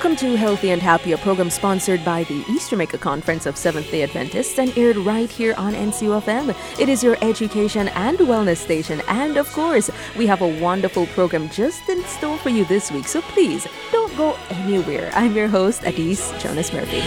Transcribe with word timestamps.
Welcome 0.00 0.16
to 0.16 0.34
Healthy 0.34 0.70
and 0.70 0.80
Happy, 0.80 1.12
a 1.12 1.18
program 1.18 1.50
sponsored 1.50 2.02
by 2.06 2.24
the 2.24 2.42
East 2.48 2.70
Jamaica 2.70 2.96
Conference 2.96 3.44
of 3.44 3.54
Seventh 3.54 3.90
day 3.90 4.02
Adventists 4.02 4.58
and 4.58 4.72
aired 4.78 4.96
right 4.96 5.30
here 5.30 5.54
on 5.58 5.74
NCUFM. 5.74 6.56
It 6.80 6.88
is 6.88 7.02
your 7.02 7.18
education 7.20 7.88
and 7.88 8.16
wellness 8.16 8.56
station, 8.56 9.02
and 9.08 9.36
of 9.36 9.52
course, 9.52 9.90
we 10.16 10.26
have 10.26 10.40
a 10.40 10.58
wonderful 10.58 11.06
program 11.08 11.50
just 11.50 11.86
in 11.90 12.02
store 12.04 12.38
for 12.38 12.48
you 12.48 12.64
this 12.64 12.90
week, 12.90 13.06
so 13.06 13.20
please 13.20 13.66
don't 13.92 14.16
go 14.16 14.38
anywhere. 14.48 15.10
I'm 15.12 15.36
your 15.36 15.48
host, 15.48 15.82
Adise 15.84 16.32
Jonas 16.42 16.72
Murphy. 16.72 17.02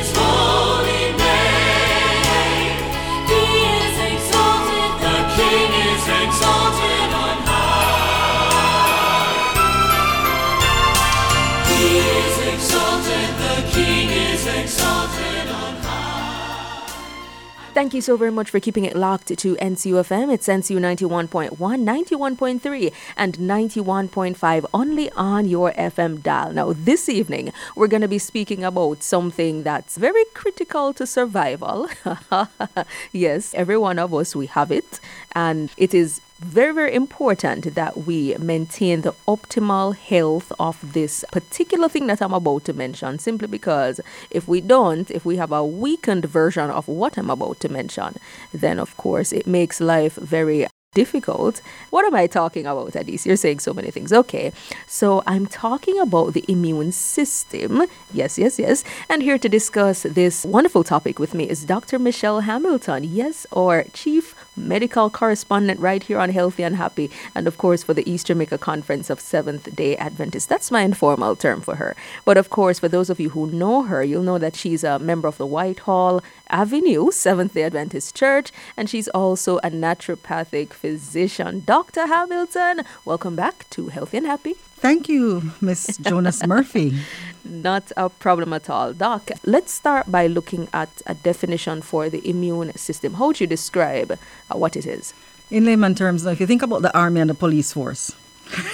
Thank 17.74 17.96
you 17.96 18.02
so 18.02 18.18
very 18.18 18.32
much 18.32 18.52
for 18.52 18.60
keeping 18.60 18.86
it 18.86 18.96
locked 18.96 19.30
to 19.36 19.56
NCUFM. 19.56 20.32
It's 20.32 20.48
NCU 20.48 20.78
91.1, 20.78 21.58
91.3, 21.58 22.94
and 23.18 23.36
91.5 23.36 24.66
only 24.76 25.10
on 25.14 25.46
your 25.46 25.72
FM 25.72 26.22
dial. 26.22 26.54
Now, 26.54 26.74
this 26.74 27.10
evening, 27.10 27.52
we're 27.76 27.88
going 27.88 28.02
to 28.02 28.08
be 28.08 28.20
speaking 28.20 28.64
about 28.64 29.02
something 29.02 29.64
that's 29.64 29.98
very 29.98 30.24
critical 30.36 30.94
to 30.94 31.08
survival. 31.08 31.90
yes, 33.12 33.56
every 33.56 33.78
one 33.78 33.98
of 33.98 34.14
us, 34.14 34.36
we 34.36 34.46
have 34.46 34.72
it, 34.72 35.00
and 35.32 35.72
it 35.76 35.96
is 35.96 36.22
very, 36.44 36.74
very 36.74 36.94
important 36.94 37.76
that 37.76 38.06
we 38.06 38.36
maintain 38.36 39.02
the 39.02 39.14
optimal 39.28 39.96
health 39.96 40.52
of 40.60 40.94
this 40.94 41.24
particular 41.32 41.90
thing 41.90 42.08
that 42.08 42.22
I'm 42.22 42.34
about 42.34 42.66
to 42.66 42.74
mention, 42.74 43.20
simply 43.20 43.48
because 43.48 44.00
if 44.30 44.48
we 44.48 44.62
don't, 44.62 45.10
if 45.12 45.26
we 45.26 45.38
have 45.38 45.52
a 45.52 45.66
weakened 45.66 46.26
version 46.26 46.70
of 46.70 46.88
what 46.88 47.18
I'm 47.18 47.30
about 47.30 47.60
to 47.62 47.70
mention, 47.70 48.16
then 48.54 48.80
of 48.80 48.96
course 48.98 49.32
it 49.32 49.48
makes 49.48 49.80
life 49.80 50.16
very 50.16 50.68
difficult. 50.94 51.62
What 51.90 52.06
am 52.06 52.16
I 52.16 52.28
talking 52.28 52.66
about, 52.66 52.96
Adise? 52.96 53.26
You're 53.26 53.36
saying 53.36 53.60
so 53.60 53.74
many 53.74 53.92
things. 53.92 54.14
Okay, 54.14 54.52
so 54.88 55.24
I'm 55.26 55.48
talking 55.48 56.00
about 56.00 56.34
the 56.34 56.46
immune 56.48 56.92
system. 56.92 57.84
Yes, 58.14 58.38
yes, 58.38 58.60
yes. 58.60 58.84
And 59.10 59.24
here 59.24 59.38
to 59.38 59.50
discuss 59.50 60.04
this 60.04 60.46
wonderful 60.46 60.84
topic 60.84 61.20
with 61.20 61.34
me 61.34 61.50
is 61.50 61.66
Dr. 61.66 62.00
Michelle 62.00 62.42
Hamilton. 62.42 63.04
Yes, 63.04 63.48
or 63.52 63.86
Chief 63.94 64.33
medical 64.56 65.10
correspondent 65.10 65.80
right 65.80 66.04
here 66.04 66.20
on 66.20 66.30
Healthy 66.30 66.64
and 66.64 66.76
Happy, 66.76 67.10
and 67.36 67.48
of 67.48 67.58
course 67.58 67.84
for 67.84 67.94
the 67.94 68.10
East 68.10 68.28
Jamaica 68.28 68.58
Conference 68.58 69.10
of 69.10 69.20
Seventh 69.20 69.76
day 69.76 69.96
Adventists. 69.98 70.46
That's 70.46 70.72
my 70.72 70.82
informal 70.82 71.36
term 71.36 71.62
for 71.62 71.76
her. 71.76 71.96
But 72.26 72.38
of 72.38 72.50
course, 72.50 72.80
for 72.80 72.88
those 72.88 73.10
of 73.10 73.20
you 73.20 73.30
who 73.30 73.48
know 73.48 73.84
her, 73.84 74.04
you'll 74.04 74.24
know 74.24 74.38
that 74.38 74.56
she's 74.56 74.84
a 74.84 75.00
member 75.00 75.28
of 75.28 75.38
the 75.38 75.46
Whitehall 75.46 76.22
Avenue 76.50 77.12
Seventh 77.12 77.54
day 77.54 77.64
Adventist 77.64 78.16
Church, 78.16 78.52
and 78.78 78.90
she's 78.90 79.08
also 79.10 79.58
a 79.58 79.70
naturopathic 79.70 80.74
physician. 80.74 81.64
Dr. 81.66 82.08
Hamilton, 82.08 82.82
welcome 83.06 83.36
back 83.36 83.70
to 83.72 83.88
Healthy 83.88 84.18
and 84.18 84.28
Happy. 84.28 84.56
Thank 84.84 85.08
you, 85.08 85.54
Miss 85.62 85.98
Jonas 85.98 86.46
Murphy. 86.46 87.00
Not 87.46 87.92
a 87.98 88.10
problem 88.10 88.54
at 88.54 88.70
all. 88.70 88.94
Doc, 88.94 89.30
let's 89.46 89.74
start 89.74 90.10
by 90.10 90.28
looking 90.28 90.70
at 90.74 91.02
a 91.06 91.14
definition 91.14 91.82
for 91.82 92.10
the 92.10 92.28
immune 92.28 92.74
system. 92.78 93.16
How 93.16 93.28
would 93.28 93.42
you 93.42 93.48
describe 93.48 94.14
uh, 94.14 94.58
what 94.58 94.78
it 94.78 94.86
is? 94.86 95.14
In 95.52 95.66
layman 95.66 95.94
terms, 95.94 96.26
if 96.26 96.40
you 96.40 96.48
think 96.48 96.62
about 96.62 96.82
the 96.82 96.98
army 96.98 97.20
and 97.20 97.30
the 97.30 97.34
police 97.36 97.74
force, 97.74 98.16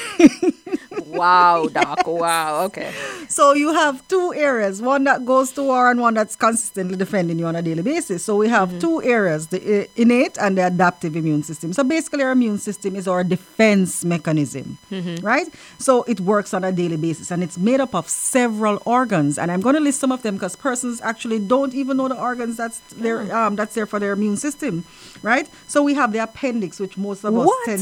wow, 1.09 1.67
Doc. 1.71 2.07
Wow. 2.07 2.63
Okay. 2.65 2.93
So 3.27 3.53
you 3.53 3.73
have 3.73 4.07
two 4.07 4.33
areas, 4.33 4.81
one 4.81 5.03
that 5.05 5.25
goes 5.25 5.51
to 5.53 5.63
war 5.63 5.89
and 5.89 5.99
one 5.99 6.13
that's 6.13 6.35
consistently 6.35 6.95
defending 6.95 7.39
you 7.39 7.45
on 7.45 7.55
a 7.55 7.61
daily 7.61 7.83
basis. 7.83 8.23
So 8.23 8.35
we 8.35 8.49
have 8.49 8.69
mm-hmm. 8.69 8.79
two 8.79 9.03
areas, 9.03 9.47
the 9.47 9.89
innate 9.95 10.37
and 10.39 10.57
the 10.57 10.67
adaptive 10.67 11.15
immune 11.15 11.43
system. 11.43 11.73
So 11.73 11.83
basically 11.83 12.23
our 12.23 12.31
immune 12.31 12.57
system 12.57 12.95
is 12.95 13.07
our 13.07 13.23
defense 13.23 14.03
mechanism, 14.03 14.77
mm-hmm. 14.91 15.25
right? 15.25 15.47
So 15.77 16.03
it 16.03 16.19
works 16.19 16.53
on 16.53 16.63
a 16.63 16.71
daily 16.71 16.97
basis 16.97 17.31
and 17.31 17.43
it's 17.43 17.57
made 17.57 17.79
up 17.79 17.93
of 17.95 18.09
several 18.09 18.81
organs. 18.85 19.37
And 19.37 19.51
I'm 19.51 19.61
going 19.61 19.75
to 19.75 19.81
list 19.81 19.99
some 19.99 20.11
of 20.11 20.21
them 20.21 20.35
because 20.35 20.55
persons 20.55 21.01
actually 21.01 21.39
don't 21.39 21.73
even 21.73 21.97
know 21.97 22.07
the 22.07 22.19
organs 22.19 22.57
that's 22.57 22.79
there 22.93 23.35
um, 23.35 23.55
that's 23.55 23.75
there 23.75 23.85
for 23.85 23.99
their 23.99 24.13
immune 24.13 24.37
system, 24.37 24.85
right? 25.21 25.47
So 25.67 25.83
we 25.83 25.93
have 25.95 26.11
the 26.11 26.19
appendix, 26.19 26.79
which 26.79 26.97
most 26.97 27.23
of 27.23 27.33
what? 27.33 27.69
us 27.69 27.81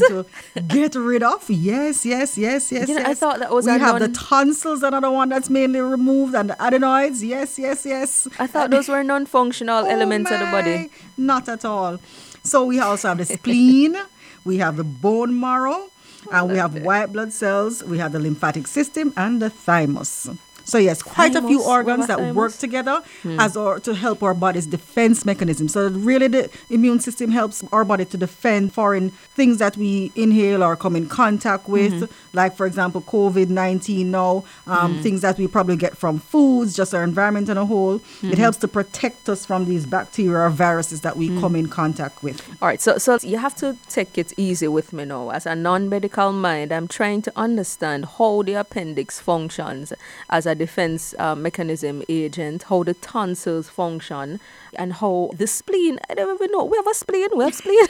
to 0.54 0.60
get 0.62 0.94
rid 0.94 1.22
of. 1.22 1.48
Yes, 1.48 2.04
yes, 2.04 2.38
yes, 2.38 2.72
yes, 2.72 2.88
you 2.88 2.94
know, 2.94 3.00
yes. 3.00 3.17
I 3.18 3.20
thought 3.20 3.38
that 3.40 3.50
was 3.50 3.66
we 3.66 3.72
have 3.72 3.98
non- 3.98 4.00
the 4.00 4.16
tonsils, 4.16 4.82
another 4.84 5.10
one 5.10 5.28
that's 5.28 5.50
mainly 5.50 5.80
removed, 5.80 6.34
and 6.34 6.50
the 6.50 6.62
adenoids. 6.62 7.24
Yes, 7.24 7.58
yes, 7.58 7.84
yes. 7.84 8.28
I 8.38 8.46
thought 8.46 8.70
those 8.70 8.88
were 8.88 9.02
non-functional 9.02 9.86
oh 9.86 9.90
elements 9.90 10.30
my, 10.30 10.36
of 10.36 10.40
the 10.40 10.50
body. 10.52 10.90
Not 11.16 11.48
at 11.48 11.64
all. 11.64 11.98
So 12.44 12.64
we 12.64 12.78
also 12.78 13.08
have 13.08 13.18
the 13.18 13.24
spleen. 13.38 13.96
we 14.44 14.58
have 14.58 14.76
the 14.76 14.84
bone 14.84 15.38
marrow. 15.38 15.90
And 16.30 16.50
we 16.50 16.58
have 16.58 16.82
white 16.82 17.06
blood 17.06 17.32
cells, 17.32 17.82
we 17.82 17.98
have 17.98 18.12
the 18.12 18.18
lymphatic 18.18 18.66
system, 18.66 19.14
and 19.16 19.40
the 19.40 19.48
thymus. 19.48 20.28
So 20.68 20.76
yes, 20.76 21.02
quite 21.02 21.34
a 21.34 21.40
few 21.40 21.62
organs 21.62 22.08
that 22.08 22.34
work 22.34 22.52
together 22.52 23.02
hmm. 23.22 23.40
as 23.40 23.56
our 23.56 23.80
to 23.80 23.94
help 23.94 24.22
our 24.22 24.34
body's 24.34 24.66
defense 24.66 25.24
mechanism. 25.24 25.66
So 25.66 25.88
really, 25.88 26.28
the 26.28 26.50
immune 26.68 27.00
system 27.00 27.30
helps 27.30 27.64
our 27.72 27.86
body 27.86 28.04
to 28.04 28.16
defend 28.18 28.74
foreign 28.74 29.08
things 29.38 29.56
that 29.58 29.78
we 29.78 30.12
inhale 30.14 30.62
or 30.62 30.76
come 30.76 30.94
in 30.94 31.08
contact 31.08 31.70
with, 31.70 31.94
mm-hmm. 31.94 32.36
like 32.36 32.54
for 32.54 32.66
example, 32.66 33.00
COVID 33.00 33.48
nineteen. 33.48 34.10
Now, 34.10 34.44
um, 34.66 34.96
mm. 34.96 35.02
things 35.02 35.22
that 35.22 35.38
we 35.38 35.46
probably 35.48 35.76
get 35.76 35.96
from 35.96 36.18
foods, 36.18 36.76
just 36.76 36.92
our 36.92 37.02
environment 37.02 37.48
in 37.48 37.56
a 37.56 37.64
whole. 37.64 37.96
It 37.96 38.02
mm-hmm. 38.02 38.32
helps 38.34 38.58
to 38.58 38.68
protect 38.68 39.28
us 39.30 39.46
from 39.46 39.64
these 39.64 39.86
bacteria 39.86 40.40
or 40.40 40.50
viruses 40.50 41.00
that 41.00 41.16
we 41.16 41.30
mm. 41.30 41.40
come 41.40 41.56
in 41.56 41.68
contact 41.68 42.22
with. 42.22 42.46
All 42.60 42.68
right, 42.68 42.80
so 42.80 42.98
so 42.98 43.18
you 43.22 43.38
have 43.38 43.56
to 43.56 43.76
take 43.88 44.18
it 44.18 44.34
easy 44.36 44.68
with 44.68 44.92
me 44.92 45.06
now. 45.06 45.30
As 45.30 45.46
a 45.46 45.54
non-medical 45.54 46.32
mind, 46.32 46.72
I'm 46.72 46.88
trying 46.88 47.22
to 47.22 47.32
understand 47.36 48.04
how 48.18 48.42
the 48.42 48.54
appendix 48.54 49.18
functions 49.18 49.94
as 50.28 50.44
a 50.44 50.57
defense 50.58 51.14
uh, 51.18 51.34
mechanism 51.34 52.02
agent, 52.08 52.64
how 52.64 52.82
the 52.82 52.94
tonsils 52.94 53.68
function, 53.68 54.40
and 54.74 54.92
how 54.94 55.30
the 55.36 55.46
spleen. 55.46 55.98
I 56.10 56.14
don't 56.14 56.34
even 56.34 56.50
know. 56.52 56.64
We 56.64 56.76
have 56.76 56.86
a 56.86 56.94
spleen. 56.94 57.28
We 57.34 57.44
have 57.44 57.54
spleen. 57.62 57.86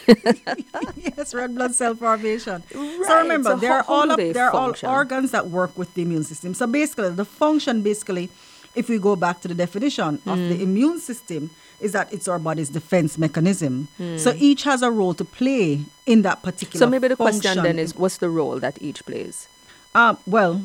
yes, 1.17 1.35
red 1.35 1.55
blood 1.55 1.75
cell 1.75 1.95
formation. 1.95 2.63
Right, 2.75 3.05
So 3.07 3.17
remember, 3.23 3.51
so 3.51 3.57
they're 3.57 3.83
how- 3.83 3.83
how 3.83 3.95
all 3.95 4.11
up, 4.13 4.19
they're 4.19 4.51
all 4.51 4.75
organs 4.85 5.31
that 5.33 5.49
work 5.49 5.77
with 5.77 5.93
the 5.95 6.03
immune 6.03 6.25
system. 6.25 6.55
So 6.55 6.67
basically, 6.67 7.11
the 7.11 7.25
function 7.25 7.83
basically, 7.83 8.29
if 8.75 8.89
we 8.89 8.99
go 8.99 9.17
back 9.17 9.41
to 9.41 9.49
the 9.49 9.55
definition 9.55 10.21
of 10.27 10.39
Hmm. 10.39 10.49
the 10.51 10.63
immune 10.63 11.01
system, 11.01 11.51
is 11.81 11.93
that 11.93 12.13
it's 12.13 12.27
our 12.29 12.39
body's 12.41 12.69
defense 12.71 13.17
mechanism. 13.19 13.87
So 14.17 14.33
Hmm. 14.33 14.39
each 14.49 14.63
has 14.65 14.83
a 14.83 14.91
role 14.91 15.15
to 15.15 15.25
play 15.25 15.81
in 16.07 16.23
that 16.23 16.43
particular. 16.43 16.79
so 16.85 16.91
maybe 16.91 17.09
the 17.09 17.17
question 17.17 17.63
then 17.63 17.79
is, 17.79 17.95
what's 17.97 18.19
the 18.19 18.29
role 18.29 18.59
that 18.59 18.77
each 18.81 19.05
plays? 19.07 19.47
Um, 19.95 20.19
well, 20.27 20.61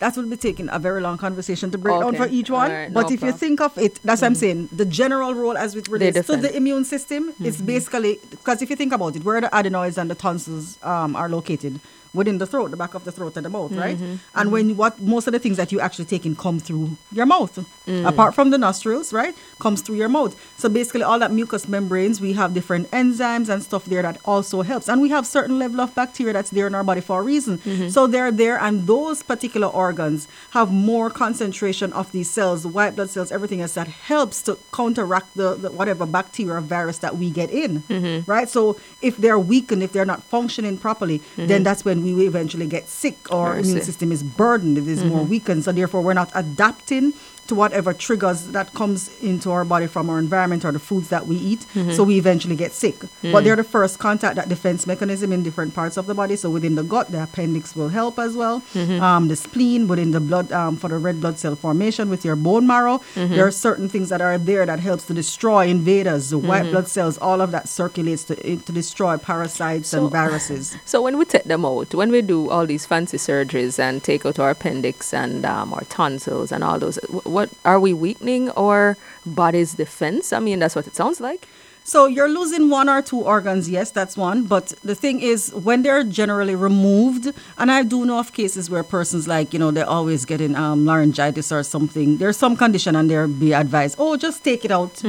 that 0.00 0.16
would 0.16 0.28
be 0.28 0.36
taking 0.36 0.68
a 0.70 0.78
very 0.78 1.00
long 1.00 1.16
conversation 1.18 1.70
to 1.70 1.78
break 1.78 2.00
down 2.00 2.08
Okay. 2.14 2.16
for 2.18 2.28
each 2.28 2.50
one. 2.50 2.70
Right, 2.70 2.92
but 2.92 3.08
no 3.08 3.14
if 3.14 3.22
you 3.22 3.32
think 3.32 3.60
of 3.60 3.76
it, 3.78 4.00
that's 4.02 4.22
what 4.22 4.26
I'm 4.28 4.34
saying. 4.34 4.68
The 4.72 4.84
general 4.86 5.34
role 5.34 5.56
as 5.56 5.74
it 5.76 5.88
relates 5.88 6.26
to 6.26 6.36
the 6.36 6.54
immune 6.56 6.84
system 6.84 7.32
is 7.44 7.60
basically 7.62 8.18
because 8.30 8.62
if 8.62 8.68
you 8.70 8.76
think 8.76 8.92
about 8.92 9.14
it, 9.16 9.24
where 9.24 9.40
the 9.40 9.54
adenoids 9.54 9.96
and 9.98 10.10
the 10.10 10.14
tonsils 10.14 10.78
um, 10.82 11.14
are 11.14 11.28
located 11.28 11.80
within 12.12 12.38
the 12.38 12.46
throat, 12.46 12.70
the 12.70 12.76
back 12.76 12.94
of 12.94 13.04
the 13.04 13.12
throat 13.12 13.36
and 13.36 13.46
the 13.46 13.50
mouth, 13.50 13.72
right? 13.72 13.96
Mm-hmm. 13.96 14.16
And 14.34 14.52
when 14.52 14.76
what 14.76 15.00
most 15.00 15.26
of 15.26 15.32
the 15.32 15.38
things 15.38 15.56
that 15.56 15.72
you 15.72 15.80
actually 15.80 16.06
take 16.06 16.26
in 16.26 16.34
come 16.34 16.58
through 16.58 16.96
your 17.12 17.26
mouth, 17.26 17.58
mm. 17.86 18.08
apart 18.08 18.34
from 18.34 18.50
the 18.50 18.58
nostrils, 18.58 19.12
right? 19.12 19.34
Comes 19.58 19.82
through 19.82 19.96
your 19.96 20.08
mouth. 20.08 20.34
So 20.58 20.68
basically, 20.68 21.02
all 21.02 21.18
that 21.18 21.32
mucous 21.32 21.68
membranes, 21.68 22.20
we 22.20 22.32
have 22.32 22.54
different 22.54 22.90
enzymes 22.90 23.48
and 23.48 23.62
stuff 23.62 23.84
there 23.84 24.02
that 24.02 24.18
also 24.24 24.62
helps, 24.62 24.88
and 24.88 25.00
we 25.00 25.08
have 25.10 25.26
certain 25.26 25.58
level 25.58 25.80
of 25.80 25.94
bacteria 25.94 26.32
that's 26.32 26.50
there 26.50 26.66
in 26.66 26.74
our 26.74 26.84
body 26.84 27.00
for 27.00 27.20
a 27.20 27.22
reason. 27.22 27.58
Mm-hmm. 27.58 27.88
So 27.88 28.06
they're 28.06 28.32
there, 28.32 28.58
and 28.58 28.86
those 28.86 29.22
particular 29.22 29.68
organs 29.68 30.26
have 30.50 30.72
more 30.72 31.10
concentration 31.10 31.92
of 31.92 32.10
these 32.12 32.28
cells, 32.28 32.62
the 32.62 32.68
white 32.68 32.96
blood 32.96 33.10
cells, 33.10 33.30
everything 33.30 33.60
else 33.60 33.74
that 33.74 33.88
helps 33.88 34.42
to 34.42 34.58
counteract 34.72 35.34
the, 35.34 35.54
the 35.54 35.70
whatever 35.70 36.06
bacteria 36.06 36.54
or 36.54 36.60
virus 36.60 36.98
that 36.98 37.16
we 37.16 37.30
get 37.30 37.50
in, 37.50 37.82
mm-hmm. 37.82 38.30
right? 38.30 38.48
So 38.48 38.78
if 39.02 39.16
they're 39.16 39.38
weakened, 39.38 39.82
if 39.82 39.92
they're 39.92 40.04
not 40.04 40.22
functioning 40.24 40.76
properly, 40.78 41.22
then 41.36 41.62
that's 41.62 41.84
when 41.84 41.99
we 42.02 42.14
will 42.14 42.26
eventually 42.26 42.66
get 42.66 42.88
sick 42.88 43.32
or 43.32 43.54
I 43.54 43.58
immune 43.58 43.82
system 43.82 44.12
is 44.12 44.22
burdened, 44.22 44.78
it 44.78 44.86
is 44.86 45.04
more 45.04 45.20
mm-hmm. 45.20 45.30
weakened. 45.30 45.64
So 45.64 45.72
therefore, 45.72 46.02
we're 46.02 46.14
not 46.14 46.30
adapting 46.34 47.12
to 47.50 47.54
whatever 47.54 47.92
triggers 47.92 48.40
that 48.56 48.72
comes 48.80 48.98
into 49.30 49.50
our 49.50 49.64
body 49.64 49.86
from 49.94 50.08
our 50.10 50.18
environment 50.26 50.64
or 50.64 50.72
the 50.72 50.78
foods 50.90 51.08
that 51.14 51.26
we 51.26 51.36
eat. 51.36 51.60
Mm-hmm. 51.74 51.90
So 51.96 52.00
we 52.10 52.16
eventually 52.24 52.56
get 52.64 52.72
sick. 52.72 52.96
Mm. 53.22 53.32
But 53.32 53.40
they're 53.44 53.56
the 53.64 53.70
first 53.76 53.98
contact 53.98 54.36
that 54.36 54.48
defense 54.48 54.86
mechanism 54.86 55.32
in 55.32 55.42
different 55.42 55.74
parts 55.74 55.96
of 55.96 56.06
the 56.06 56.14
body. 56.14 56.36
So 56.36 56.48
within 56.48 56.74
the 56.76 56.84
gut, 56.94 57.10
the 57.10 57.22
appendix 57.24 57.74
will 57.76 57.88
help 58.00 58.18
as 58.18 58.36
well. 58.36 58.56
Mm-hmm. 58.74 59.02
Um, 59.02 59.28
the 59.28 59.36
spleen, 59.36 59.88
within 59.88 60.10
the 60.12 60.20
blood 60.20 60.50
um, 60.52 60.76
for 60.76 60.88
the 60.88 60.98
red 60.98 61.20
blood 61.20 61.38
cell 61.38 61.56
formation 61.56 62.08
with 62.08 62.24
your 62.24 62.36
bone 62.36 62.66
marrow. 62.66 62.98
Mm-hmm. 63.14 63.34
There 63.34 63.46
are 63.46 63.50
certain 63.68 63.88
things 63.88 64.08
that 64.10 64.20
are 64.20 64.38
there 64.38 64.64
that 64.66 64.78
helps 64.80 65.04
to 65.08 65.14
destroy 65.14 65.66
invaders, 65.66 66.30
the 66.30 66.38
white 66.38 66.60
Mm-hmm. 66.60 66.70
blood 66.72 66.88
cells, 66.88 67.18
all 67.18 67.40
of 67.40 67.50
that 67.52 67.68
circulates 67.68 68.24
to, 68.24 68.34
to 68.36 68.72
destroy 68.72 69.16
parasites 69.16 69.88
So- 69.88 70.02
and 70.04 70.10
viruses. 70.12 70.76
So 70.84 71.02
when 71.02 71.16
we 71.18 71.24
take 71.24 71.44
them 71.44 71.64
out, 71.64 71.94
when 71.94 72.10
we 72.10 72.20
do 72.22 72.50
all 72.50 72.66
these 72.66 72.84
fancy 72.86 73.16
surgeries 73.16 73.78
and 73.78 74.02
take 74.02 74.24
out 74.26 74.38
our 74.38 74.50
appendix 74.50 75.12
and 75.14 75.44
um, 75.44 75.72
our 75.74 75.84
tonsils 75.84 76.52
and 76.52 76.62
all 76.62 76.78
those, 76.78 76.98
wh- 77.12 77.26
what 77.40 77.50
are 77.64 77.80
we 77.80 77.92
weakening 77.94 78.50
our 78.50 78.96
body's 79.24 79.72
defense? 79.74 80.24
I 80.32 80.40
mean, 80.46 80.58
that's 80.58 80.76
what 80.76 80.86
it 80.86 80.94
sounds 80.94 81.20
like. 81.20 81.48
So 81.82 81.98
you're 82.06 82.28
losing 82.28 82.68
one 82.68 82.88
or 82.94 83.00
two 83.10 83.20
organs, 83.34 83.68
yes, 83.76 83.90
that's 83.90 84.14
one. 84.16 84.38
But 84.54 84.66
the 84.84 84.94
thing 84.94 85.16
is, 85.32 85.52
when 85.68 85.82
they're 85.82 86.04
generally 86.04 86.54
removed, 86.54 87.24
and 87.60 87.68
I 87.72 87.82
do 87.82 88.04
know 88.04 88.18
of 88.18 88.32
cases 88.32 88.68
where 88.72 88.84
persons 88.84 89.26
like, 89.26 89.54
you 89.54 89.58
know, 89.58 89.70
they're 89.70 89.88
always 89.98 90.24
getting 90.32 90.54
um, 90.54 90.84
laryngitis 90.84 91.50
or 91.50 91.62
something. 91.62 92.18
There's 92.18 92.36
some 92.36 92.54
condition 92.56 92.94
and 92.94 93.10
they're 93.10 93.26
be 93.26 93.52
advised, 93.54 93.96
oh, 93.98 94.16
just 94.26 94.44
take 94.44 94.64
it 94.66 94.70
out, 94.70 95.02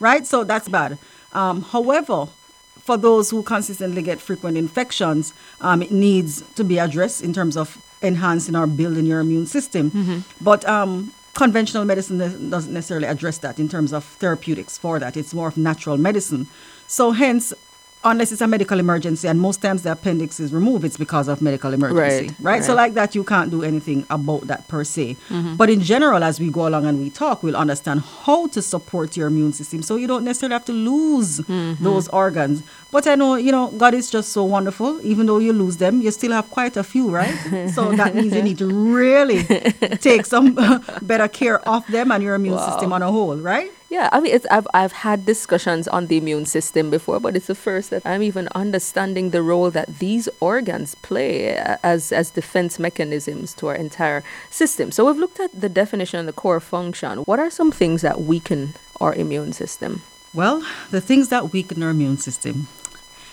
right? 0.00 0.24
So 0.26 0.44
that's 0.44 0.68
bad. 0.68 0.98
Um, 1.32 1.62
however, 1.62 2.26
for 2.86 2.96
those 2.98 3.30
who 3.30 3.42
consistently 3.42 4.02
get 4.02 4.20
frequent 4.20 4.56
infections, 4.58 5.32
um, 5.62 5.82
it 5.82 5.90
needs 5.90 6.42
to 6.58 6.62
be 6.64 6.76
addressed 6.78 7.22
in 7.22 7.32
terms 7.32 7.56
of 7.56 7.68
enhancing 8.02 8.54
or 8.54 8.66
building 8.66 9.06
your 9.06 9.20
immune 9.20 9.46
system. 9.46 9.84
But 10.40 10.68
um, 10.68 11.12
conventional 11.38 11.84
medicine 11.84 12.18
doesn't 12.18 12.74
necessarily 12.74 13.06
address 13.06 13.38
that 13.38 13.60
in 13.60 13.68
terms 13.68 13.92
of 13.92 14.02
therapeutics 14.02 14.76
for 14.76 14.98
that. 14.98 15.16
It's 15.16 15.32
more 15.32 15.46
of 15.46 15.56
natural 15.56 15.96
medicine. 15.96 16.48
So, 16.88 17.12
hence, 17.12 17.54
unless 18.04 18.32
it's 18.32 18.40
a 18.40 18.46
medical 18.46 18.78
emergency, 18.78 19.28
and 19.28 19.40
most 19.40 19.60
times 19.60 19.82
the 19.82 19.92
appendix 19.92 20.40
is 20.40 20.52
removed, 20.52 20.84
it's 20.84 20.96
because 20.96 21.28
of 21.28 21.42
medical 21.42 21.72
emergency, 21.72 22.28
Right, 22.28 22.34
right? 22.40 22.64
So, 22.64 22.74
like 22.74 22.94
that, 22.94 23.14
you 23.14 23.24
can't 23.24 23.50
do 23.50 23.62
anything 23.62 24.06
about 24.10 24.46
that 24.46 24.68
per 24.68 24.84
se. 24.84 25.16
Mm-hmm. 25.28 25.56
But 25.56 25.70
in 25.70 25.80
general, 25.80 26.22
as 26.22 26.38
we 26.38 26.50
go 26.50 26.68
along 26.68 26.86
and 26.86 27.00
we 27.00 27.10
talk, 27.10 27.42
we'll 27.42 27.56
understand 27.56 28.00
how 28.00 28.46
to 28.48 28.62
support 28.62 29.16
your 29.16 29.28
immune 29.28 29.52
system 29.52 29.82
so 29.82 29.96
you 29.96 30.06
don't 30.06 30.24
necessarily 30.24 30.54
have 30.54 30.64
to 30.66 30.72
lose 30.72 31.40
mm-hmm. 31.40 31.82
those 31.82 32.08
organs. 32.08 32.62
But 32.90 33.06
I 33.06 33.14
know, 33.16 33.34
you 33.34 33.52
know, 33.52 33.68
God 33.72 33.94
is 33.94 34.10
just 34.10 34.30
so 34.30 34.44
wonderful. 34.44 35.00
Even 35.02 35.26
though 35.26 35.38
you 35.38 35.52
lose 35.52 35.76
them, 35.76 36.00
you 36.00 36.10
still 36.10 36.32
have 36.32 36.50
quite 36.50 36.76
a 36.76 36.84
few, 36.84 37.10
right? 37.10 37.34
so 37.74 37.92
that 37.92 38.14
means 38.14 38.34
you 38.34 38.42
need 38.42 38.58
to 38.58 38.66
really 38.66 39.44
take 39.96 40.24
some 40.24 40.54
better 41.02 41.28
care 41.28 41.60
of 41.68 41.86
them 41.88 42.12
and 42.12 42.22
your 42.22 42.34
immune 42.34 42.58
system 42.58 42.92
on 42.92 43.02
a 43.02 43.10
whole, 43.10 43.36
right? 43.36 43.72
Yeah, 43.90 44.10
I 44.12 44.20
mean, 44.20 44.34
it's, 44.34 44.46
I've 44.50 44.68
I've 44.74 44.92
had 44.92 45.24
discussions 45.24 45.88
on 45.88 46.08
the 46.08 46.18
immune 46.18 46.44
system 46.44 46.90
before, 46.90 47.20
but 47.20 47.34
it's 47.34 47.46
the 47.46 47.54
first 47.54 47.88
that 47.88 48.04
I'm 48.04 48.22
even 48.22 48.46
understanding 48.54 49.30
the 49.30 49.40
role 49.40 49.70
that 49.70 49.98
these 49.98 50.28
organs 50.40 50.94
play 50.96 51.56
as 51.82 52.12
as 52.12 52.30
defense 52.30 52.78
mechanisms 52.78 53.54
to 53.54 53.68
our 53.68 53.74
entire 53.74 54.22
system. 54.50 54.92
So 54.92 55.06
we've 55.06 55.16
looked 55.16 55.40
at 55.40 55.58
the 55.58 55.70
definition 55.70 56.20
and 56.20 56.28
the 56.28 56.34
core 56.34 56.60
function. 56.60 57.20
What 57.24 57.40
are 57.40 57.48
some 57.48 57.72
things 57.72 58.02
that 58.02 58.20
weaken 58.20 58.74
our 59.00 59.14
immune 59.14 59.54
system? 59.54 60.02
Well, 60.34 60.62
the 60.90 61.00
things 61.00 61.30
that 61.30 61.52
weaken 61.54 61.82
our 61.82 61.90
immune 61.90 62.18
system, 62.18 62.68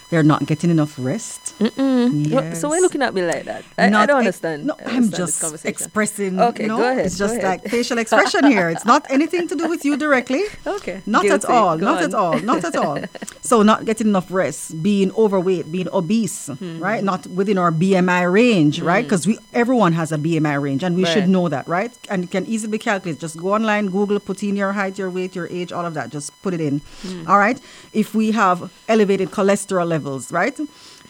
they're 0.10 0.24
not 0.24 0.46
getting 0.46 0.72
enough 0.72 0.96
rest. 0.98 1.45
What- 1.60 2.58
So 2.58 2.70
why 2.70 2.76
Yes. 2.76 2.82
looking 2.82 3.02
at 3.02 3.14
me 3.14 3.22
like 3.26 3.46
that? 3.46 3.64
I, 3.78 3.86
I 3.88 3.90
don't 3.90 4.02
ex- 4.04 4.12
understand. 4.12 4.66
No, 4.66 4.76
I 4.86 4.96
I'm 4.96 5.10
just 5.12 5.66
expressing. 5.66 6.40
Okay, 6.40 6.66
know, 6.68 6.78
go 6.78 6.92
ahead, 6.92 7.06
It's 7.06 7.18
just 7.18 7.42
like 7.42 7.64
facial 7.68 7.98
expression 7.98 8.46
here. 8.56 8.70
It's 8.70 8.86
not 8.86 9.06
anything 9.10 9.48
to 9.48 9.56
do 9.56 9.68
with 9.70 9.86
you 9.86 9.96
directly. 9.98 10.44
Okay, 10.68 11.02
Not 11.06 11.26
at 11.26 11.46
all. 11.46 11.78
Go 11.78 11.86
not 11.86 11.98
on. 12.00 12.04
at 12.04 12.14
all. 12.14 12.40
Not 12.40 12.64
at 12.66 12.76
all. 12.76 13.00
So 13.46 13.62
not 13.62 13.86
getting 13.86 14.08
enough 14.08 14.32
rest, 14.32 14.82
being 14.82 15.12
overweight, 15.14 15.72
being 15.72 15.88
obese, 15.94 16.48
Hmm. 16.48 16.80
right? 16.80 17.04
Not 17.04 17.28
within 17.28 17.58
our 17.60 17.72
BMI 17.72 18.24
range, 18.32 18.82
right? 18.82 19.04
Because 19.06 19.28
we 19.28 19.38
everyone 19.54 19.94
has 19.94 20.12
a 20.12 20.18
BMI 20.18 20.56
range, 20.60 20.82
and 20.84 20.96
we 20.96 21.04
Right. 21.04 21.14
should 21.14 21.30
know 21.30 21.48
that, 21.50 21.68
right? 21.68 21.92
And 22.10 22.24
it 22.24 22.32
can 22.32 22.46
easily 22.48 22.72
be 22.72 22.80
calculated. 22.80 23.22
Just 23.22 23.38
go 23.38 23.54
online, 23.54 23.86
Google, 23.92 24.20
put 24.20 24.42
in 24.42 24.56
your 24.56 24.74
height, 24.74 24.98
your 24.98 25.12
weight, 25.12 25.36
your 25.36 25.48
age, 25.52 25.72
all 25.72 25.86
of 25.86 25.94
that. 25.94 26.10
Just 26.10 26.34
put 26.42 26.54
it 26.56 26.62
in. 26.70 26.82
Hmm. 27.04 27.30
All 27.30 27.38
right. 27.38 27.60
If 27.94 28.16
we 28.16 28.32
have 28.32 28.72
elevated 28.90 29.30
cholesterol 29.30 29.88
levels, 29.88 30.32
right? 30.32 30.58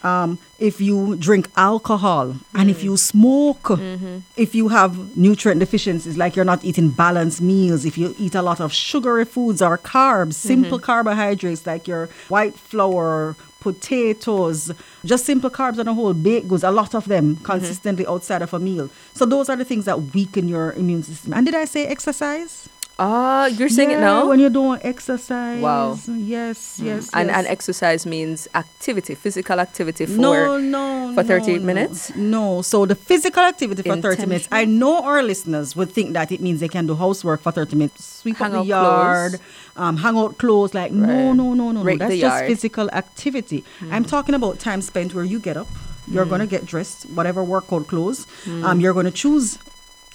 Um, 0.06 0.38
if 0.60 0.80
you 0.80 1.16
drink 1.16 1.50
alcohol 1.58 2.36
and 2.54 2.70
if 2.70 2.84
you 2.84 2.96
smoke, 2.96 3.64
mm-hmm. 3.64 4.20
if 4.38 4.54
you 4.54 4.68
have 4.68 5.18
nutrient 5.18 5.60
deficiencies, 5.60 6.16
like 6.16 6.36
you're 6.36 6.46
not 6.46 6.64
eating 6.64 6.90
balanced 6.92 7.42
meals, 7.42 7.86
if 7.86 7.98
you 7.98 8.14
eat 8.20 8.36
a 8.36 8.44
lot 8.44 8.62
of 8.62 8.72
sugary 8.72 9.26
foods 9.26 9.64
or 9.64 9.80
carbs, 9.80 10.36
mm-hmm. 10.36 10.48
simple 10.54 10.80
carbohydrates 10.80 11.66
like 11.66 11.88
your 11.88 12.08
white 12.30 12.54
flour, 12.54 13.36
potatoes, 13.60 14.72
just 15.04 15.26
simple 15.26 15.50
carbs 15.50 15.80
on 15.80 15.88
a 15.88 15.94
whole, 15.94 16.14
baked 16.14 16.48
goods, 16.48 16.64
a 16.64 16.70
lot 16.70 16.94
of 16.94 17.06
them 17.06 17.36
mm-hmm. 17.36 17.44
consistently 17.44 18.06
outside 18.06 18.44
of 18.44 18.54
a 18.54 18.60
meal. 18.60 18.92
So 19.14 19.26
those 19.26 19.50
are 19.50 19.56
the 19.56 19.66
things 19.66 19.86
that 19.86 20.00
weaken 20.14 20.48
your 20.48 20.74
immune 20.74 21.02
system. 21.02 21.34
And 21.34 21.48
did 21.48 21.56
I 21.56 21.66
say 21.66 21.88
exercise? 21.88 22.70
Ah, 22.98 23.48
you're 23.48 23.68
saying 23.68 23.92
it 23.92 24.00
now? 24.00 24.28
When 24.30 24.40
you 24.40 24.50
don't 24.50 24.80
exercise. 24.86 25.62
Wow. 25.62 25.98
Yes, 26.08 26.80
yes. 26.82 27.10
and 27.14 27.28
yes. 27.28 27.38
and 27.38 27.48
exercise 27.48 28.06
means 28.06 28.48
activity, 28.56 29.16
physical 29.16 29.60
activity 29.60 30.06
for 30.06 30.14
no, 30.14 30.58
no, 30.58 31.12
for 31.14 31.22
38 31.24 31.54
no, 31.56 31.60
no. 31.60 31.66
minutes? 31.66 32.16
No. 32.16 32.62
So 32.62 32.86
the 32.86 32.96
physical 32.96 33.44
activity 33.44 33.82
for 33.84 33.98
30 34.00 34.26
minutes, 34.28 34.48
I 34.50 34.64
know 34.64 35.04
our 35.04 35.22
listeners 35.24 35.76
would 35.76 35.92
think 35.92 36.14
that 36.14 36.32
it 36.32 36.40
means 36.40 36.62
they 36.62 36.70
can 36.70 36.88
do 36.88 36.96
housework 36.96 37.42
for 37.42 37.52
30 37.52 37.76
minutes, 37.76 38.06
sweep 38.22 38.38
Hang 38.38 38.54
up 38.56 38.64
the 38.64 38.68
yard, 38.70 39.32
clothes. 39.32 39.42
um, 39.76 39.98
hang 39.98 40.16
out 40.18 40.38
clothes. 40.38 40.74
Like, 40.74 40.94
no, 40.94 41.06
Right. 41.06 41.36
no, 41.36 41.54
no, 41.54 41.54
no, 41.54 41.72
no. 41.74 41.84
Rake 41.84 42.00
That's 42.00 42.16
just. 42.16 42.42
Hmm. 42.44 42.48
physical 42.48 42.90
activity. 42.92 43.66
I'm 43.92 44.06
talking 44.06 44.36
about 44.36 44.60
time 44.60 44.82
spent 44.82 45.14
where 45.14 45.26
you 45.26 45.40
get 45.40 45.58
up, 45.58 45.68
you're 46.10 46.24
Hmm. 46.24 46.30
going 46.30 46.42
to 46.42 46.48
get 46.48 46.66
dressed, 46.66 47.04
whatever 47.10 47.44
workout 47.44 47.88
clothes. 47.88 48.26
Um, 48.64 48.80
you're 48.80 48.94
going 48.94 49.06
to 49.06 49.12
choose 49.12 49.58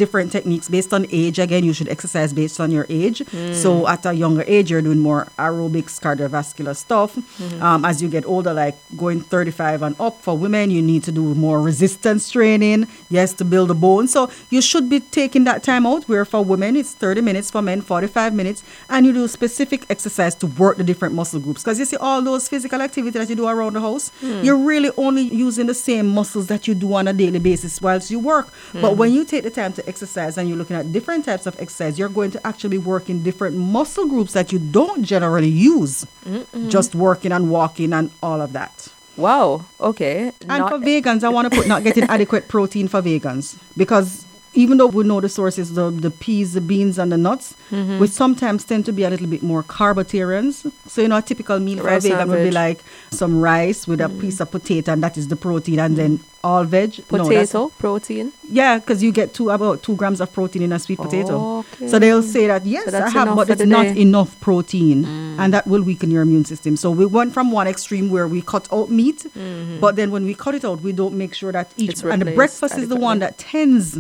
different 0.00 0.32
techniques 0.32 0.66
based 0.76 0.92
on 0.96 1.06
age. 1.12 1.38
Again, 1.38 1.62
you 1.68 1.74
should 1.74 1.90
exercise 1.96 2.32
based 2.32 2.58
on 2.64 2.70
your 2.76 2.86
age. 2.88 3.18
Hmm. 3.18 3.52
So 3.52 3.70
at 3.86 4.06
a 4.06 4.12
younger 4.24 4.44
age, 4.46 4.70
you're 4.70 4.86
doing 4.88 5.02
more 5.10 5.22
aerobics, 5.38 6.00
cardiovascular 6.04 6.74
stuff. 6.74 7.10
Hmm. 7.14 7.62
Um, 7.66 7.84
as 7.84 8.00
you 8.02 8.08
get 8.08 8.24
older, 8.24 8.54
like 8.54 8.76
going 8.96 9.20
35 9.20 9.82
and 9.82 9.94
up 10.00 10.16
for 10.22 10.34
women, 10.44 10.70
you 10.70 10.80
need 10.80 11.02
to 11.08 11.12
do 11.12 11.34
more 11.34 11.60
resistance 11.60 12.30
training. 12.30 12.88
Yes, 13.10 13.34
to 13.34 13.44
build 13.44 13.68
the 13.68 13.74
bone. 13.74 14.08
So 14.08 14.30
you 14.48 14.62
should 14.62 14.88
be 14.88 15.00
taking 15.00 15.44
that 15.44 15.62
time 15.62 15.84
out. 15.86 16.08
Where 16.08 16.24
for 16.24 16.42
women, 16.42 16.76
it's 16.76 16.94
30 16.94 17.20
minutes. 17.20 17.50
For 17.50 17.60
men, 17.60 17.82
45 17.82 18.32
minutes. 18.40 18.62
And 18.88 19.04
you 19.04 19.12
do 19.12 19.28
specific 19.28 19.84
exercise 19.90 20.34
to 20.36 20.46
work 20.46 20.78
the 20.78 20.84
different 20.84 21.14
muscle 21.14 21.40
groups. 21.40 21.62
Because 21.62 21.78
you 21.78 21.84
see, 21.84 21.98
all 21.98 22.22
those 22.22 22.48
physical 22.48 22.80
activity 22.80 23.18
that 23.18 23.28
you 23.28 23.36
do 23.36 23.46
around 23.46 23.74
the 23.74 23.80
house, 23.80 24.10
you're 24.22 24.56
really 24.72 24.90
only 24.96 25.22
using 25.22 25.66
the 25.66 25.74
same 25.74 26.06
muscles 26.08 26.46
that 26.46 26.66
you 26.66 26.74
do 26.74 26.94
on 26.94 27.06
a 27.06 27.12
daily 27.12 27.38
basis 27.38 27.82
whilst 27.82 28.10
you 28.10 28.18
work. 28.18 28.48
But 28.72 28.96
when 28.96 29.12
you 29.12 29.24
take 29.26 29.44
the 29.44 29.50
time 29.50 29.72
to 29.74 29.82
exercise 29.90 30.38
and 30.38 30.44
you're 30.48 30.56
looking 30.62 30.76
at 30.82 30.86
different 30.96 31.22
types 31.28 31.44
of 31.46 31.54
exercise, 31.64 31.98
you're 31.98 32.14
going 32.20 32.30
to 32.36 32.40
actually 32.46 32.70
be 32.78 32.82
working 32.94 33.16
different 33.30 33.54
muscle 33.56 34.06
groups 34.12 34.32
that 34.38 34.46
you 34.52 34.58
don't 34.58 35.02
generally 35.14 35.48
use. 35.74 36.06
Just 36.76 36.94
working 36.94 37.32
and 37.36 37.44
walking 37.50 37.92
and 37.92 38.10
all 38.22 38.40
of 38.46 38.50
that. 38.58 38.76
Wow. 39.16 39.64
Okay. 39.80 40.32
And 40.40 40.60
Not- 40.62 40.70
for 40.70 40.78
vegans, 40.78 41.22
I 41.24 41.28
want 41.36 41.44
to 41.50 41.56
put 41.58 41.66
not 41.68 41.82
getting 41.84 42.04
adequate 42.16 42.44
protein 42.48 42.86
for 42.88 43.02
vegans 43.02 43.58
because 43.76 44.24
even 44.54 44.78
though 44.78 44.86
we 44.88 45.04
know 45.04 45.20
the 45.20 45.28
sources, 45.28 45.74
the, 45.74 45.90
the 45.90 46.10
peas, 46.10 46.54
the 46.54 46.60
beans, 46.60 46.98
and 46.98 47.12
the 47.12 47.16
nuts, 47.18 47.54
Mm-hmm. 47.70 48.00
we 48.00 48.08
sometimes 48.08 48.64
tend 48.64 48.84
to 48.86 48.92
be 48.92 49.04
a 49.04 49.10
little 49.10 49.28
bit 49.28 49.44
more 49.44 49.62
carbotarians. 49.62 50.72
So, 50.88 51.02
you 51.02 51.06
know, 51.08 51.18
a 51.18 51.22
typical 51.22 51.60
meal 51.60 51.78
for 51.78 51.84
Rice 51.84 52.04
a 52.04 52.08
vegan 52.08 52.28
would 52.28 52.42
be. 52.42 52.50
Mm. 52.50 52.54
like 52.54 52.80
some 53.12 53.40
rice 53.40 53.86
with 53.86 54.00
a 54.00 54.08
piece 54.08 54.40
of 54.40 54.50
potato, 54.50 54.92
and 54.92 55.02
that 55.04 55.16
is 55.16 55.28
the 55.28 55.36
protein, 55.36 55.78
and 55.78 55.96
then 55.96 56.18
all 56.42 56.64
veg. 56.64 56.98
No, 57.12 57.18
potato 57.18 57.68
protein. 57.78 58.32
yeah, 58.50 58.78
because 58.78 59.04
you 59.04 59.12
get 59.12 59.34
two 59.34 59.50
about 59.50 59.84
two 59.84 59.94
grams 59.94 60.20
of 60.20 60.32
protein 60.32 60.62
in 60.62 60.72
a 60.72 60.80
sweet 60.80 60.98
potato. 60.98 61.58
Okay. 61.60 61.86
So 61.86 62.00
they'll 62.00 62.24
say 62.24 62.48
that 62.48 62.66
yes, 62.66 62.86
So 62.86 62.90
that's 62.90 63.14
I 63.14 63.18
have, 63.18 63.36
but 63.36 63.48
it's 63.50 63.62
not 63.64 63.84
day. 63.84 63.92
Mm. 63.92 63.98
enough 63.98 64.40
protein, 64.40 65.04
and 65.38 65.54
that 65.54 65.68
will 65.68 65.82
weaken 65.82 66.10
your 66.10 66.22
immune 66.22 66.44
system. 66.44 66.76
So 66.76 66.90
we 66.90 67.06
went 67.06 67.32
from 67.32 67.52
one 67.52 67.68
extreme 67.68 68.10
where 68.10 68.26
we 68.26 68.42
cut 68.42 68.66
out 68.72 68.90
meat, 68.90 69.26
but 69.80 69.94
then 69.94 70.10
when 70.10 70.24
we 70.24 70.34
cut 70.34 70.56
it 70.56 70.64
out, 70.64 70.80
we 70.80 70.90
don't 70.92 71.14
make 71.14 71.34
sure 71.34 71.52
that 71.52 71.68
each 71.76 71.90
Mm-hmm. 71.90 71.90
It's 71.90 72.02
and 72.14 72.22
the 72.22 72.32
breakfast 72.34 72.76
is 72.78 72.88
the 72.88 72.96
one 72.96 73.20
that 73.20 73.38
tends 73.38 73.98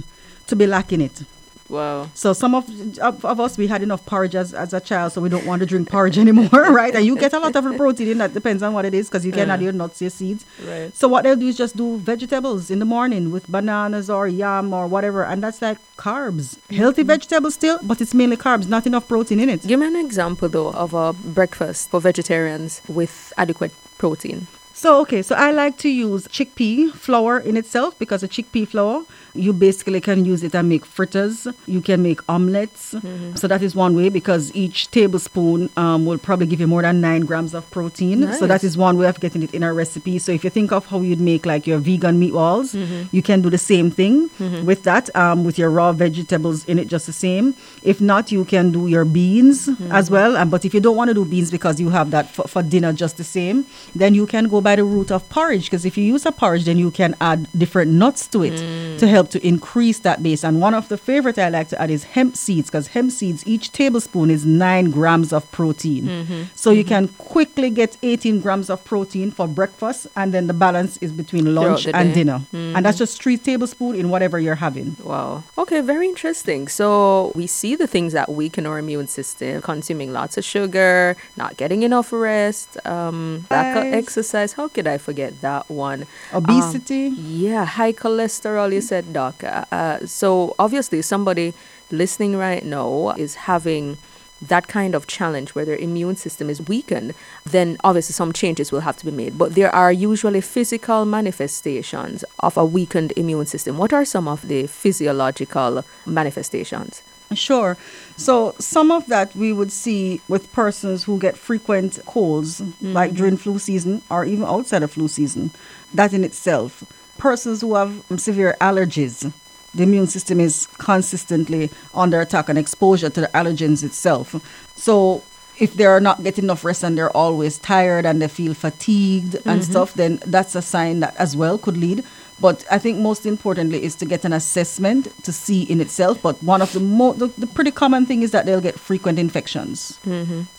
to 0.50 0.56
be 0.56 0.66
lacking 0.66 1.00
it. 1.00 1.22
Wow. 1.70 2.10
So 2.14 2.32
some 2.32 2.54
of, 2.54 2.68
of 2.98 3.24
of 3.24 3.40
us 3.40 3.56
we 3.56 3.68
had 3.68 3.82
enough 3.82 4.04
porridge 4.04 4.34
as, 4.34 4.52
as 4.52 4.74
a 4.74 4.80
child, 4.80 5.12
so 5.12 5.20
we 5.20 5.28
don't 5.28 5.46
want 5.46 5.60
to 5.60 5.66
drink 5.66 5.88
porridge 5.88 6.18
anymore, 6.24 6.48
right? 6.80 6.94
And 6.94 7.06
you 7.06 7.16
get 7.16 7.32
a 7.32 7.38
lot 7.38 7.54
of 7.54 7.76
protein 7.76 8.08
in 8.08 8.18
that 8.18 8.34
depends 8.34 8.62
on 8.62 8.72
what 8.72 8.84
it 8.84 8.92
is 8.92 9.08
because 9.08 9.24
you 9.24 9.32
can 9.32 9.50
add 9.50 9.62
your 9.62 9.72
nuts, 9.72 10.00
your 10.00 10.10
seeds. 10.10 10.44
Right. 10.66 10.94
So 10.94 11.06
what 11.08 11.22
they'll 11.22 11.36
do 11.36 11.46
is 11.46 11.56
just 11.56 11.76
do 11.76 11.98
vegetables 11.98 12.70
in 12.70 12.80
the 12.80 12.84
morning 12.84 13.30
with 13.30 13.46
bananas 13.46 14.10
or 14.10 14.26
yam 14.26 14.74
or 14.74 14.86
whatever, 14.88 15.24
and 15.24 15.42
that's 15.42 15.62
like 15.62 15.78
carbs. 15.96 16.58
Healthy 16.70 17.02
mm-hmm. 17.02 17.08
vegetables 17.08 17.54
still, 17.54 17.78
but 17.82 18.00
it's 18.00 18.14
mainly 18.14 18.36
carbs, 18.36 18.68
not 18.68 18.86
enough 18.86 19.06
protein 19.06 19.38
in 19.40 19.48
it. 19.48 19.66
Give 19.66 19.78
me 19.78 19.86
an 19.86 19.96
example 19.96 20.48
though 20.48 20.72
of 20.72 20.92
a 20.92 21.12
breakfast 21.12 21.90
for 21.90 22.00
vegetarians 22.00 22.82
with 22.88 23.32
adequate 23.38 23.72
protein. 23.98 24.48
So, 24.80 24.98
okay, 25.02 25.20
so 25.20 25.34
I 25.34 25.50
like 25.50 25.76
to 25.84 25.90
use 25.90 26.26
chickpea 26.28 26.92
flour 26.94 27.38
in 27.38 27.58
itself 27.58 27.98
because 27.98 28.22
a 28.22 28.28
chickpea 28.28 28.66
flour, 28.66 29.04
you 29.34 29.52
basically 29.52 30.00
can 30.00 30.24
use 30.24 30.42
it 30.42 30.54
and 30.54 30.68
make 30.68 30.84
fritters. 30.84 31.46
You 31.66 31.80
can 31.80 32.02
make 32.02 32.20
omelets. 32.28 32.94
Mm-hmm. 32.94 33.36
So, 33.36 33.46
that 33.48 33.62
is 33.62 33.74
one 33.74 33.94
way 33.96 34.08
because 34.08 34.54
each 34.54 34.90
tablespoon 34.90 35.70
um, 35.76 36.06
will 36.06 36.18
probably 36.18 36.46
give 36.46 36.60
you 36.60 36.66
more 36.66 36.82
than 36.82 37.00
nine 37.00 37.22
grams 37.22 37.54
of 37.54 37.70
protein. 37.70 38.32
So, 38.34 38.46
that 38.46 38.64
is 38.64 38.76
one 38.76 38.96
way 38.98 39.06
of 39.06 39.20
getting 39.20 39.42
it 39.42 39.54
in 39.54 39.62
a 39.62 39.72
recipe. 39.72 40.18
So, 40.18 40.32
if 40.32 40.44
you 40.44 40.50
think 40.50 40.72
of 40.72 40.86
how 40.86 41.00
you'd 41.00 41.20
make 41.20 41.46
like 41.46 41.66
your 41.66 41.78
vegan 41.78 42.20
meatballs, 42.20 42.74
Mm-hmm. 42.74 43.14
you 43.16 43.22
can 43.22 43.40
do 43.42 43.50
the 43.50 43.58
same 43.58 43.90
thing 43.90 44.30
with 44.64 44.82
that, 44.84 45.14
um, 45.16 45.44
with 45.44 45.58
your 45.58 45.70
raw 45.70 45.92
vegetables 45.92 46.64
in 46.66 46.78
it 46.78 46.88
just 46.88 47.06
the 47.06 47.12
same. 47.12 47.54
If 47.82 48.00
not, 48.00 48.30
you 48.32 48.44
can 48.44 48.70
do 48.72 48.86
your 48.88 49.04
beans 49.04 49.66
Mm-hmm. 49.68 49.92
as 49.92 50.10
well. 50.10 50.36
Um, 50.36 50.48
but 50.50 50.64
if 50.64 50.72
you 50.74 50.80
don't 50.80 50.96
want 50.96 51.08
to 51.08 51.14
do 51.14 51.24
beans 51.24 51.50
because 51.50 51.80
you 51.80 51.90
have 51.90 52.10
that 52.10 52.28
for, 52.34 52.44
for 52.48 52.62
dinner 52.62 52.92
just 52.92 53.16
the 53.16 53.24
same, 53.24 53.66
then 53.94 54.14
you 54.14 54.26
can 54.26 54.44
go 54.48 54.60
by 54.60 54.76
the 54.76 54.84
route 54.84 55.10
of 55.10 55.28
porridge. 55.28 55.64
Because 55.66 55.84
if 55.84 55.96
you 55.98 56.04
use 56.04 56.24
a 56.26 56.32
porridge, 56.32 56.64
then 56.64 56.78
you 56.78 56.90
can 56.90 57.14
add 57.20 57.46
different 57.56 57.90
nuts 57.92 58.26
to 58.28 58.42
it 58.42 58.50
Mm. 58.60 58.98
to 58.98 59.06
help 59.06 59.19
to 59.28 59.46
increase 59.46 59.98
that 60.00 60.22
base. 60.22 60.42
And 60.42 60.60
one 60.60 60.74
of 60.74 60.88
the 60.88 60.96
favorite 60.96 61.38
I 61.38 61.48
like 61.50 61.68
to 61.68 61.80
add 61.80 61.90
is 61.90 62.04
hemp 62.04 62.36
seeds 62.36 62.70
because 62.70 62.88
hemp 62.88 63.12
seeds, 63.12 63.46
each 63.46 63.70
tablespoon 63.72 64.30
is 64.30 64.46
nine 64.46 64.90
grams 64.90 65.32
of 65.32 65.50
protein. 65.52 66.04
Mm-hmm. 66.04 66.42
So 66.54 66.70
you 66.70 66.84
can 66.84 67.08
quickly 67.08 67.70
get 67.70 67.96
18 68.02 68.40
grams 68.40 68.70
of 68.70 68.84
protein 68.84 69.30
for 69.30 69.46
breakfast, 69.46 70.06
and 70.16 70.32
then 70.32 70.46
the 70.46 70.54
balance 70.54 70.96
is 70.98 71.12
between 71.12 71.54
lunch 71.54 71.86
and 71.86 72.08
day. 72.08 72.14
dinner. 72.14 72.42
And 72.52 72.84
that's 72.84 72.98
just 72.98 73.22
three 73.22 73.36
tablespoons 73.36 73.98
in 73.98 74.08
whatever 74.10 74.38
you're 74.38 74.54
having. 74.56 74.96
Wow. 75.02 75.42
Okay, 75.58 75.80
very 75.80 76.08
interesting. 76.08 76.68
So 76.68 77.32
we 77.34 77.46
see 77.46 77.76
the 77.76 77.86
things 77.86 78.12
that 78.12 78.28
weaken 78.30 78.66
our 78.66 78.78
immune 78.78 79.08
system: 79.08 79.60
consuming 79.62 80.12
lots 80.12 80.36
of 80.38 80.44
sugar, 80.44 81.16
not 81.36 81.56
getting 81.56 81.82
enough 81.82 82.12
rest, 82.12 82.76
um, 82.86 83.46
lack 83.50 83.76
of 83.76 83.92
Exercise. 83.92 84.54
How 84.54 84.68
could 84.68 84.86
I 84.86 84.98
forget 84.98 85.40
that 85.40 85.68
one? 85.70 86.06
Um, 86.32 86.44
Obesity. 86.44 87.08
yeah, 87.16 87.64
high 87.64 87.92
cholesterol. 87.92 88.72
You 88.72 88.80
said, 88.80 89.09
doc. 89.12 89.42
Uh, 89.44 89.64
uh, 89.72 90.06
so 90.06 90.54
obviously, 90.58 91.02
somebody 91.02 91.54
listening 91.90 92.36
right 92.36 92.64
now 92.64 93.10
is 93.16 93.34
having 93.34 93.98
that 94.42 94.68
kind 94.68 94.94
of 94.94 95.06
challenge 95.06 95.54
where 95.54 95.64
their 95.64 95.76
immune 95.76 96.16
system 96.16 96.48
is 96.48 96.66
weakened, 96.66 97.14
then 97.44 97.76
obviously 97.84 98.12
some 98.12 98.32
changes 98.32 98.72
will 98.72 98.80
have 98.80 98.96
to 98.96 99.04
be 99.04 99.10
made. 99.10 99.36
But 99.36 99.54
there 99.54 99.74
are 99.74 99.92
usually 99.92 100.40
physical 100.40 101.04
manifestations 101.04 102.24
of 102.38 102.56
a 102.56 102.64
weakened 102.64 103.12
immune 103.16 103.46
system. 103.46 103.76
What 103.76 103.92
are 103.92 104.04
some 104.04 104.26
of 104.28 104.48
the 104.48 104.66
physiological 104.66 105.84
manifestations? 106.06 107.02
Sure. 107.34 107.76
So 108.16 108.54
some 108.58 108.90
of 108.90 109.06
that 109.06 109.36
we 109.36 109.52
would 109.52 109.70
see 109.70 110.20
with 110.26 110.52
persons 110.52 111.04
who 111.04 111.18
get 111.18 111.36
frequent 111.36 112.00
colds, 112.06 112.60
like 112.82 113.14
during 113.14 113.36
flu 113.36 113.58
season 113.58 114.02
or 114.10 114.24
even 114.24 114.44
outside 114.44 114.82
of 114.82 114.90
flu 114.90 115.06
season. 115.06 115.50
That 115.94 116.12
in 116.12 116.24
itself. 116.24 116.82
Persons 117.20 117.60
who 117.60 117.74
have 117.74 118.10
um, 118.10 118.18
severe 118.18 118.56
allergies, 118.60 119.30
the 119.74 119.82
immune 119.82 120.06
system 120.06 120.40
is 120.40 120.66
consistently 120.78 121.70
under 121.94 122.20
attack 122.20 122.48
and 122.48 122.58
exposure 122.58 123.10
to 123.10 123.20
the 123.20 123.28
allergens 123.28 123.84
itself. 123.84 124.34
So 124.74 125.22
if 125.58 125.74
they're 125.74 126.00
not 126.00 126.22
getting 126.24 126.44
enough 126.44 126.64
rest 126.64 126.82
and 126.82 126.96
they're 126.96 127.14
always 127.14 127.58
tired 127.58 128.06
and 128.06 128.22
they 128.22 128.28
feel 128.28 128.54
fatigued 128.54 129.36
and 129.44 129.62
stuff, 129.62 129.92
then 129.94 130.18
that's 130.26 130.54
a 130.54 130.62
sign 130.62 131.00
that 131.00 131.14
as 131.16 131.36
well 131.36 131.58
could 131.58 131.76
lead. 131.76 132.02
But 132.40 132.64
I 132.70 132.78
think 132.78 132.98
most 132.98 133.26
importantly 133.26 133.82
is 133.82 133.94
to 133.96 134.06
get 134.06 134.24
an 134.24 134.32
assessment 134.32 135.08
to 135.24 135.32
see 135.32 135.62
in 135.64 135.80
itself. 135.80 136.22
But 136.22 136.42
one 136.42 136.62
of 136.62 136.72
the 136.72 136.80
most, 136.80 137.18
the, 137.18 137.26
the 137.26 137.46
pretty 137.46 137.70
common 137.70 138.06
thing 138.06 138.22
is 138.22 138.30
that 138.30 138.46
they'll 138.46 138.60
get 138.60 138.78
frequent 138.78 139.18
infections, 139.18 139.98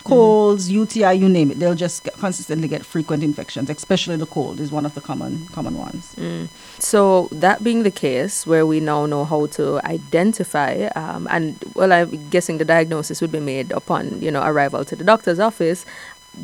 colds, 0.03 0.69
UTI, 0.71 1.13
you 1.13 1.27
name 1.29 1.51
it. 1.51 1.59
They'll 1.59 1.75
just 1.75 2.03
get, 2.03 2.13
consistently 2.15 2.67
get 2.67 2.85
frequent 2.85 3.23
infections. 3.23 3.69
Especially 3.69 4.15
the 4.15 4.27
cold 4.27 4.59
is 4.59 4.71
one 4.71 4.85
of 4.85 4.93
the 4.93 5.01
common 5.01 5.47
common 5.47 5.77
ones. 5.77 6.15
So 6.79 7.29
that 7.31 7.63
being 7.63 7.83
the 7.83 7.91
case, 7.91 8.45
where 8.45 8.65
we 8.65 8.79
now 8.79 9.05
know 9.05 9.25
how 9.25 9.47
to 9.57 9.79
identify, 9.85 10.87
um, 10.95 11.27
and 11.31 11.57
well, 11.75 11.91
I'm 11.91 12.29
guessing 12.29 12.57
the 12.59 12.65
diagnosis 12.65 13.21
would 13.21 13.31
be 13.31 13.39
made 13.39 13.71
upon 13.71 14.21
you 14.21 14.31
know 14.31 14.43
arrival 14.43 14.85
to 14.85 14.95
the 14.95 15.03
doctor's 15.03 15.39
office. 15.39 15.85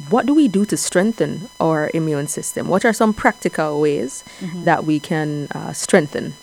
What 0.09 0.25
do 0.25 0.33
we 0.33 0.47
do 0.47 0.65
to 0.65 0.75
strengthen 0.77 1.49
our 1.59 1.89
immune 1.93 2.27
system? 2.27 2.67
What 2.67 2.83
are 2.85 2.93
some 2.93 3.13
practical 3.13 3.79
ways 3.79 4.23
that 4.65 4.83
we 4.83 4.99
can 4.99 5.47
uh, 5.55 5.71
strengthen 5.73 6.33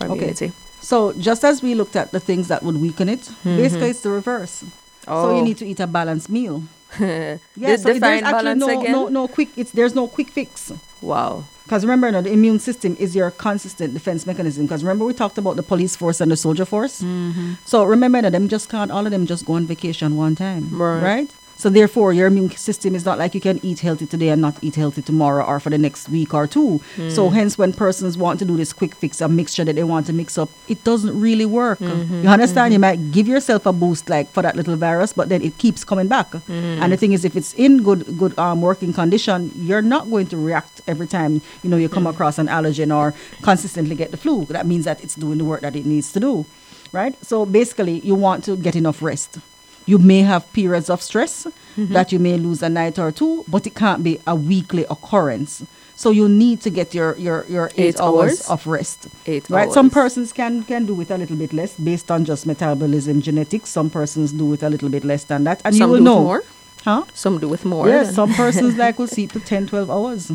our 0.00 0.06
Okay. 0.08 0.16
immunity? 0.16 0.52
So 0.80 1.12
just 1.14 1.44
as 1.44 1.62
we 1.62 1.74
looked 1.74 1.96
at 1.96 2.12
the 2.12 2.20
things 2.20 2.48
that 2.48 2.62
would 2.62 2.76
weaken 2.80 3.08
it, 3.08 3.30
basically 3.44 3.90
it's 3.90 4.00
the 4.00 4.10
reverse. 4.10 4.64
So 5.04 5.12
Oh. 5.12 5.36
you 5.36 5.42
need 5.44 5.58
to 5.58 5.66
eat 5.66 5.80
a 5.80 5.86
balanced 5.86 6.28
meal. 6.30 6.62
Yeah, 7.00 7.76
so 7.76 7.92
there's 7.92 8.02
actually 8.02 8.54
no, 8.54 8.68
again. 8.80 8.92
no 8.92 9.08
no 9.08 9.28
quick. 9.28 9.48
It's 9.56 9.72
there's 9.72 9.94
no 9.94 10.06
quick 10.08 10.30
fix. 10.30 10.72
Wow. 11.02 11.44
Because 11.64 11.82
remember, 11.84 12.10
now, 12.12 12.20
the 12.20 12.30
immune 12.32 12.58
system 12.60 12.94
is 13.00 13.16
your 13.16 13.30
consistent 13.32 13.94
defense 13.94 14.26
mechanism. 14.26 14.66
Because 14.66 14.84
remember, 14.84 15.04
we 15.06 15.14
talked 15.14 15.38
about 15.38 15.56
the 15.56 15.62
police 15.62 15.96
force 15.96 16.20
and 16.20 16.30
the 16.30 16.36
soldier 16.36 16.64
force. 16.66 17.00
Mm-hmm. 17.02 17.54
So 17.64 17.84
remember, 17.84 18.20
now, 18.22 18.30
them 18.30 18.48
just 18.48 18.68
can't 18.68 18.90
all 18.90 19.04
of 19.06 19.10
them 19.12 19.24
just 19.26 19.44
go 19.46 19.54
on 19.54 19.66
vacation 19.66 20.16
one 20.16 20.34
time, 20.36 20.68
Right. 20.78 21.30
So 21.56 21.70
therefore, 21.70 22.12
your 22.12 22.26
immune 22.26 22.50
system 22.50 22.94
is 22.94 23.04
not 23.04 23.18
like 23.18 23.34
you 23.34 23.40
can 23.40 23.58
eat 23.64 23.80
healthy 23.80 24.06
today 24.06 24.28
and 24.28 24.42
not 24.42 24.56
eat 24.62 24.74
healthy 24.76 25.02
tomorrow 25.02 25.44
or 25.44 25.60
for 25.60 25.70
the 25.70 25.78
next 25.78 26.08
week 26.08 26.34
or 26.34 26.46
two. 26.46 26.80
Mm. 26.96 27.10
So 27.10 27.30
hence, 27.30 27.56
when 27.56 27.72
persons 27.72 28.18
want 28.18 28.38
to 28.40 28.44
do 28.44 28.56
this 28.56 28.72
quick 28.72 28.94
fix, 28.94 29.20
a 29.20 29.28
mixture 29.28 29.64
that 29.64 29.74
they 29.74 29.84
want 29.84 30.06
to 30.06 30.12
mix 30.12 30.36
up, 30.36 30.50
it 30.68 30.84
doesn't 30.84 31.18
really 31.18 31.46
work. 31.46 31.78
Mm-hmm. 31.78 32.22
You 32.22 32.28
understand? 32.28 32.72
You 32.72 32.78
might 32.78 33.12
give 33.12 33.26
yourself 33.28 33.66
a 33.66 33.72
boost 33.72 34.10
like 34.10 34.28
for 34.30 34.42
that 34.42 34.56
little 34.56 34.76
virus, 34.76 35.12
but 35.12 35.28
then 35.28 35.42
it 35.42 35.56
keeps 35.58 35.84
coming 35.84 36.08
back. 36.08 36.30
Mm-hmm. 36.32 36.82
And 36.82 36.92
the 36.92 36.96
thing 36.96 37.12
is, 37.12 37.24
if 37.24 37.34
it's 37.36 37.54
in 37.54 37.82
good 37.82 38.18
good 38.18 38.38
um, 38.38 38.60
working 38.60 38.92
condition, 38.92 39.50
you're 39.56 39.82
not 39.82 40.10
going 40.10 40.26
to 40.26 40.36
react 40.36 40.82
every 40.86 41.06
time 41.06 41.40
you 41.62 41.70
know 41.70 41.76
you 41.76 41.88
come 41.88 42.04
Mm-hmm. 42.04 42.14
across 42.14 42.38
an 42.38 42.48
allergen 42.48 42.94
or 42.94 43.14
consistently 43.40 43.94
get 43.96 44.10
the 44.10 44.18
flu. 44.18 44.44
That 44.46 44.66
means 44.66 44.84
that 44.84 45.02
it's 45.02 45.14
doing 45.14 45.38
the 45.38 45.44
work 45.44 45.62
that 45.62 45.74
it 45.74 45.86
needs 45.86 46.12
to 46.12 46.20
do, 46.20 46.44
right? 46.92 47.14
So 47.24 47.46
basically, 47.46 48.00
you 48.00 48.14
want 48.14 48.44
to 48.44 48.56
get 48.56 48.76
enough 48.76 49.00
rest. 49.00 49.38
You 49.86 49.98
may 49.98 50.20
have 50.22 50.50
periods 50.52 50.88
of 50.90 51.00
stress 51.02 51.46
Mm-hmm. 51.76 51.92
that 51.92 52.12
you 52.12 52.20
may 52.20 52.36
lose 52.38 52.62
a 52.62 52.68
night 52.68 53.00
or 53.00 53.10
two, 53.10 53.44
but 53.48 53.66
it 53.66 53.74
can't 53.74 54.04
be 54.04 54.20
a 54.28 54.34
weekly 54.36 54.84
occurrence. 54.88 55.64
So 55.96 56.10
you 56.10 56.28
need 56.28 56.60
to 56.60 56.70
get 56.70 56.94
your 56.94 57.16
your, 57.18 57.44
your 57.48 57.66
eight, 57.76 57.96
Eight 57.96 58.00
hours, 58.00 58.48
hours? 58.48 58.48
of 58.50 58.66
rest. 58.68 59.08
Eight 59.26 59.50
right. 59.50 59.72
Some 59.72 59.90
persons 59.90 60.32
can 60.32 60.62
can 60.62 60.86
do 60.86 60.94
with 60.94 61.10
a 61.10 61.18
little 61.18 61.34
bit 61.36 61.52
less 61.52 61.74
based 61.76 62.12
on 62.12 62.24
just 62.24 62.46
metabolism, 62.46 63.20
genetics. 63.20 63.70
Some 63.70 63.90
persons 63.90 64.30
do 64.32 64.44
with 64.46 64.62
a 64.62 64.70
little 64.70 64.88
bit 64.88 65.02
less 65.02 65.24
than 65.24 65.42
that, 65.44 65.62
and 65.64 65.74
Some 65.74 65.90
you 65.90 65.96
will 65.96 66.02
know. 66.04 66.20
more. 66.22 66.42
Huh? 66.84 67.02
Some 67.12 67.40
do 67.40 67.48
with 67.48 67.64
more. 67.64 67.88
Yes, 67.88 68.14
some 68.14 68.32
persons 68.34 68.76
like 68.82 68.96
will 69.00 69.08
sleep 69.08 69.32
to 69.32 69.40
10, 69.40 69.66
12 69.66 69.90
hours. 69.90 70.30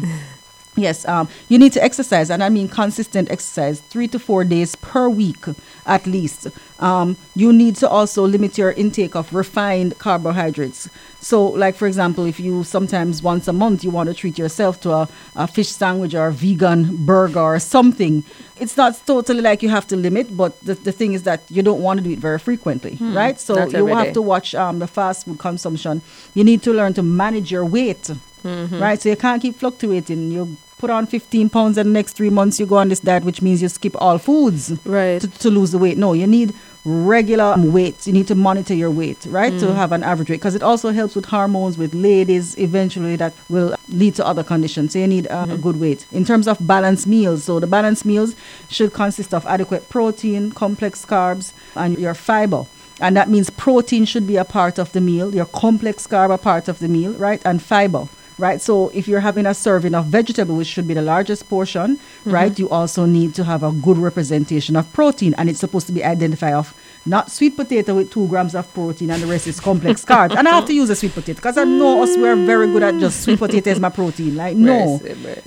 Yes, 0.80 1.08
um, 1.08 1.28
you 1.50 1.58
need 1.58 1.74
to 1.74 1.84
exercise, 1.84 2.30
and 2.30 2.44
I 2.44 2.50
mean 2.50 2.68
consistent 2.68 3.30
exercise, 3.32 3.82
three 3.82 4.08
to 4.10 4.20
four 4.20 4.44
days 4.44 4.76
per 4.76 5.10
week 5.10 5.46
at 5.90 6.06
least. 6.06 6.48
Um, 6.80 7.18
you 7.36 7.52
need 7.52 7.76
to 7.78 7.90
also 7.90 8.26
limit 8.26 8.58
your 8.58 8.72
intake 8.72 9.16
of 9.16 9.34
refined 9.34 9.98
carbohydrates. 9.98 10.90
So, 11.20 11.48
like 11.48 11.76
for 11.76 11.88
example, 11.88 12.26
if 12.26 12.40
you 12.40 12.64
sometimes 12.64 13.22
once 13.22 13.48
a 13.50 13.54
month 13.54 13.84
you 13.84 13.90
want 13.90 14.08
to 14.08 14.16
treat 14.16 14.38
yourself 14.38 14.80
to 14.82 14.92
a, 14.92 15.10
a 15.36 15.48
fish 15.48 15.68
sandwich 15.68 16.14
or 16.14 16.28
a 16.28 16.32
vegan 16.32 17.06
burger 17.06 17.42
or 17.42 17.60
something, 17.60 18.24
it's 18.60 18.78
not 18.78 19.02
totally 19.06 19.42
like 19.42 19.62
you 19.62 19.70
have 19.70 19.88
to 19.88 19.98
limit, 19.98 20.38
but 20.38 20.58
the, 20.62 20.76
the 20.76 20.92
thing 20.92 21.14
is 21.14 21.24
that 21.24 21.42
you 21.50 21.62
don't 21.62 21.82
want 21.82 21.98
to 22.00 22.04
do 22.04 22.12
it 22.12 22.20
very 22.20 22.40
frequently, 22.40 22.98
right? 23.02 23.40
So 23.40 23.68
you 23.68 23.88
have 23.88 24.08
day. 24.08 24.14
to 24.14 24.22
watch 24.22 24.56
um, 24.56 24.80
the 24.80 24.88
fast 24.88 25.26
food 25.26 25.40
consumption. 25.40 26.02
You 26.36 26.44
need 26.44 26.62
to 26.64 26.72
learn 26.72 26.94
to 26.94 27.04
manage 27.04 27.52
your 27.52 27.66
weight, 27.66 28.10
right? 28.44 29.02
So 29.02 29.10
you 29.10 29.18
can't 29.18 29.42
keep 29.42 29.56
fluctuating. 29.56 30.32
You 30.32 30.56
put 30.80 30.90
on 30.90 31.06
15 31.06 31.50
pounds 31.50 31.78
and 31.78 31.90
the 31.90 31.94
next 31.94 32.14
three 32.14 32.30
months 32.32 32.60
you 32.60 32.66
go 32.66 32.78
on 32.78 32.90
this 32.90 33.02
diet, 33.02 33.24
which 33.24 33.42
means 33.42 33.62
you 33.62 33.70
skip 33.70 33.96
all 34.02 34.18
foods 34.18 34.74
Right. 34.86 35.22
to, 35.22 35.28
to 35.28 35.50
lose 35.50 35.72
the 35.72 35.78
weight. 35.78 35.98
No, 35.98 36.14
you 36.14 36.26
need 36.26 36.54
regular 36.86 37.54
weight. 37.58 38.08
You 38.08 38.14
need 38.14 38.28
to 38.28 38.36
monitor 38.36 38.74
your 38.74 38.90
weight, 38.90 39.26
right? 39.30 39.58
To 39.60 39.74
have 39.74 39.92
an 39.92 40.02
average 40.04 40.30
weight 40.30 40.38
because 40.40 40.56
it 40.56 40.64
also 40.64 40.92
helps 40.92 41.16
with 41.16 41.26
hormones 41.26 41.78
with 41.78 41.94
ladies 41.94 42.58
eventually 42.58 43.16
that 43.18 43.34
will 43.50 43.76
lead 43.90 44.16
to 44.16 44.26
other 44.26 44.44
conditions. 44.44 44.94
So 44.94 45.00
you 45.00 45.08
need 45.08 45.28
uh, 45.28 45.48
a 45.50 45.58
good 45.58 45.80
weight. 45.80 46.06
In 46.12 46.24
terms 46.26 46.48
of 46.48 46.58
balanced 46.66 47.06
meals, 47.06 47.44
so 47.44 47.60
the 47.60 47.68
balanced 47.68 48.06
meals 48.06 48.36
should 48.70 48.94
consist 48.94 49.34
of 49.34 49.46
adequate 49.46 49.90
protein, 49.90 50.52
complex 50.52 51.06
carbs, 51.06 51.54
and 51.76 52.00
your 52.00 52.14
fiber. 52.14 52.66
And 53.02 53.16
that 53.16 53.30
means 53.30 53.50
protein 53.50 54.06
should 54.06 54.28
be 54.28 54.36
a 54.38 54.44
part 54.46 54.78
of 54.78 54.92
the 54.94 55.02
meal, 55.02 55.34
your 55.36 55.46
complex 55.46 56.06
carb 56.08 56.34
a 56.34 56.38
part 56.38 56.68
of 56.68 56.80
the 56.80 56.88
meal, 56.88 57.14
right? 57.14 57.42
And 57.46 57.62
fiber 57.62 58.08
right? 58.40 58.60
So 58.62 58.90
if 58.90 59.08
you're 59.08 59.20
having 59.20 59.46
a 59.46 59.54
serving 59.54 59.94
of 59.94 60.06
vegetable, 60.06 60.56
which 60.56 60.68
should 60.68 60.88
be 60.88 60.94
the 60.94 61.02
largest 61.02 61.48
portion, 61.50 62.00
right, 62.26 62.58
you 62.58 62.70
also 62.70 63.06
need 63.06 63.36
to 63.36 63.44
have 63.44 63.62
a 63.64 63.72
good 63.72 63.98
representation 63.98 64.76
of 64.76 64.92
protein, 64.94 65.34
and 65.38 65.50
it's 65.50 65.60
supposed 65.60 65.88
to 65.88 65.94
be 65.94 66.04
identified 66.04 66.54
of 66.54 66.74
not 67.06 67.32
sweet 67.32 67.56
potato 67.56 67.96
with 67.96 68.12
two 68.12 68.28
grams 68.28 68.54
of 68.56 68.72
protein 68.74 69.10
and 69.10 69.22
the 69.24 69.28
rest 69.28 69.48
is 69.48 69.60
complex 69.60 70.04
carbs. 70.12 70.36
And 70.38 70.48
I 70.48 70.52
have 70.56 70.66
to 70.66 70.74
use 70.74 70.90
a 70.90 70.96
sweet 70.96 71.14
potato 71.14 71.36
because 71.36 71.58
I 71.58 71.64
know 71.64 72.04
us 72.04 72.16
we're 72.18 72.36
very 72.46 72.68
good 72.68 72.84
at 72.84 73.00
just 73.00 73.22
sweet 73.22 73.40
potato 73.40 73.70
is 73.70 73.80
my 73.80 73.90
protein. 73.90 74.36
Like 74.36 74.58
no, 74.58 74.98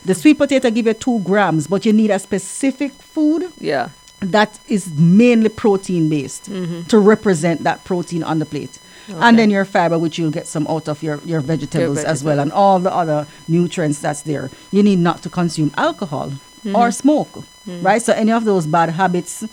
the 0.05 0.15
sweet 0.15 0.39
potato 0.39 0.71
give 0.71 0.87
you 0.87 0.95
two 0.95 1.21
grams, 1.21 1.67
but 1.67 1.85
you 1.87 1.93
need 1.93 2.11
a 2.11 2.19
specific 2.19 2.93
food 2.93 3.53
Yeah. 3.61 3.91
that 4.21 4.59
is 4.69 4.93
mainly 4.95 5.51
protein 5.51 6.09
based 6.09 6.51
Mm-hmm. 6.51 6.83
to 6.85 6.99
represent 6.99 7.63
that 7.65 7.85
protein 7.85 8.23
on 8.23 8.39
the 8.39 8.47
plate. 8.47 8.79
And 9.09 9.39
then 9.39 9.51
your 9.51 9.65
fiber, 9.65 9.99
which 9.99 10.19
you'll 10.19 10.31
get 10.31 10.47
some 10.47 10.67
out 10.69 10.89
of 10.89 11.03
your, 11.03 11.21
your 11.25 11.41
vegetables 11.41 11.99
as 12.05 12.23
well, 12.25 12.39
and 12.41 12.53
all 12.53 12.79
the 12.79 12.93
other 12.95 13.27
nutrients 13.49 13.99
that's 14.01 14.23
there. 14.23 14.51
You 14.71 14.83
need 14.83 14.99
not 14.99 15.23
to 15.23 15.29
consume 15.31 15.71
alcohol 15.77 16.33
or 16.75 16.91
smoke, 16.93 17.45
right? 17.67 18.01
So 18.01 18.13
any 18.13 18.33
of 18.33 18.45
those 18.45 18.67
bad 18.67 18.91
habits, 18.91 19.45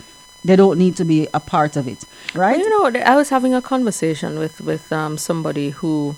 they 0.45 0.55
don't 0.55 0.77
need 0.77 0.95
to 0.97 1.05
be 1.05 1.27
a 1.33 1.39
part 1.39 1.75
of 1.75 1.87
it, 1.87 2.03
right? 2.35 2.57
You 2.59 2.69
know, 2.69 2.99
I 3.13 3.15
was 3.15 3.29
having 3.29 3.53
a 3.55 3.61
conversation 3.61 4.37
with 4.39 4.61
with 4.61 4.91
um, 4.93 5.17
somebody 5.17 5.71
who 5.71 6.15